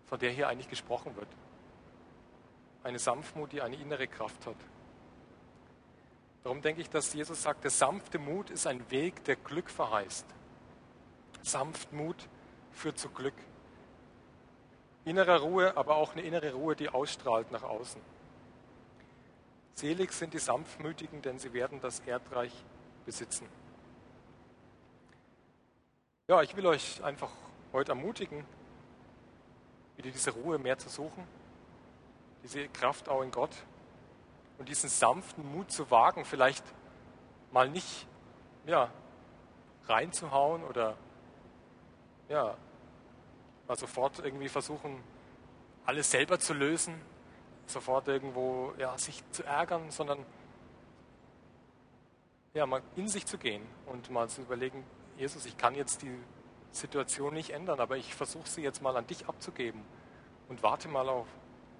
von 0.08 0.18
der 0.18 0.32
hier 0.32 0.48
eigentlich 0.48 0.70
gesprochen 0.70 1.16
wird. 1.16 1.28
Eine 2.84 2.98
Sanftmut, 2.98 3.52
die 3.52 3.62
eine 3.62 3.76
innere 3.76 4.08
Kraft 4.08 4.48
hat. 4.48 4.58
Darum 6.44 6.62
denke 6.62 6.82
ich, 6.82 6.90
dass 6.90 7.14
Jesus 7.14 7.44
sagt, 7.44 7.64
der 7.64 7.72
sanfte 7.72 8.18
Mut 8.18 8.50
ist 8.50 8.66
ein 8.66 8.90
Weg, 8.90 9.24
der 9.26 9.36
Glück 9.36 9.70
verheißt. 9.70 10.26
Sanftmut 11.44 12.28
führt 12.74 12.98
zu 12.98 13.10
Glück. 13.10 13.34
Innere 15.06 15.42
Ruhe, 15.42 15.76
aber 15.76 15.96
auch 15.96 16.14
eine 16.14 16.22
innere 16.22 16.54
Ruhe, 16.54 16.76
die 16.76 16.90
ausstrahlt 16.90 17.52
nach 17.52 17.64
außen. 17.64 18.02
Selig 19.76 20.14
sind 20.14 20.34
die 20.34 20.40
Sanftmütigen, 20.40 21.22
denn 21.22 21.40
sie 21.40 21.54
werden 21.54 21.82
das 21.82 22.00
Erdreich 22.02 22.54
besitzen. 23.06 23.48
Ja, 26.28 26.42
ich 26.42 26.56
will 26.56 26.66
euch 26.68 27.04
einfach 27.04 27.32
heute 27.74 27.92
ermutigen, 27.92 28.46
wieder 29.98 30.10
diese 30.12 30.32
Ruhe 30.32 30.58
mehr 30.58 30.78
zu 30.78 30.90
suchen, 30.90 31.28
diese 32.44 32.68
Kraft 32.70 33.10
auch 33.10 33.22
in 33.22 33.32
Gott 33.32 33.52
und 34.58 34.70
diesen 34.70 34.90
sanften 34.90 35.52
Mut 35.52 35.72
zu 35.72 35.90
wagen, 35.92 36.24
vielleicht 36.24 36.64
mal 37.52 37.70
nicht 37.70 38.08
ja, 38.66 38.90
reinzuhauen 39.88 40.64
oder 40.64 40.96
ja, 42.30 42.56
mal 43.68 43.78
sofort 43.78 44.20
irgendwie 44.20 44.50
versuchen, 44.50 45.04
alles 45.86 46.12
selber 46.12 46.40
zu 46.40 46.54
lösen, 46.54 46.96
sofort 47.66 48.08
irgendwo 48.08 48.74
ja, 48.78 48.98
sich 48.98 49.24
zu 49.32 49.44
ärgern, 49.44 49.92
sondern 49.92 50.26
ja, 52.54 52.66
mal 52.66 52.82
in 52.96 53.08
sich 53.08 53.26
zu 53.26 53.38
gehen 53.38 53.66
und 53.88 54.12
mal 54.12 54.30
zu 54.30 54.42
überlegen, 54.42 54.84
Jesus, 55.18 55.46
ich 55.46 55.58
kann 55.58 55.76
jetzt 55.76 56.02
die 56.02 56.16
Situation 56.72 57.34
nicht 57.34 57.52
ändern, 57.52 57.80
aber 57.80 57.98
ich 57.98 58.14
versuche 58.14 58.48
sie 58.48 58.62
jetzt 58.62 58.82
mal 58.82 58.96
an 58.96 59.08
dich 59.08 59.28
abzugeben 59.28 59.82
und 60.50 60.64
warte 60.64 60.88
mal 60.88 61.08
auf, 61.10 61.28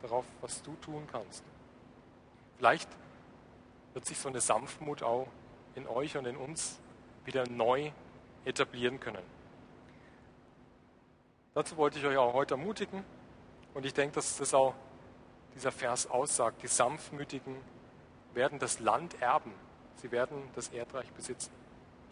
darauf, 0.02 0.26
was 0.42 0.62
du 0.62 0.76
tun 0.82 1.08
kannst. 1.12 1.44
Vielleicht 2.58 2.90
wird 3.94 4.06
sich 4.06 4.18
so 4.18 4.30
eine 4.30 4.42
Sanftmut 4.42 5.04
auch 5.04 5.28
in 5.76 5.88
euch 5.88 6.18
und 6.18 6.26
in 6.26 6.38
uns 6.38 6.80
wieder 7.26 7.48
neu 7.48 7.92
etablieren 8.46 9.00
können. 9.00 9.24
Dazu 11.54 11.78
wollte 11.78 12.00
ich 12.00 12.06
euch 12.06 12.18
auch 12.18 12.34
heute 12.34 12.56
ermutigen 12.56 13.04
und 13.74 13.86
ich 13.86 13.94
denke, 13.94 14.16
dass 14.16 14.38
das 14.38 14.54
auch 14.54 14.74
dieser 15.56 15.72
Vers 15.72 16.10
aussagt. 16.10 16.64
Die 16.64 16.68
Sanftmütigen 16.68 17.56
werden 18.34 18.58
das 18.58 18.80
Land 18.80 19.22
erben. 19.22 19.54
Sie 19.98 20.12
werden 20.12 20.50
das 20.56 20.70
Erdreich 20.70 21.12
besitzen. 21.12 21.52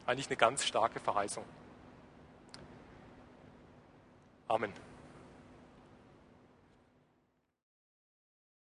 Eigentlich 0.05 0.27
eine 0.27 0.37
ganz 0.37 0.63
starke 0.63 0.99
Verheißung. 0.99 1.43
Amen. 4.47 4.73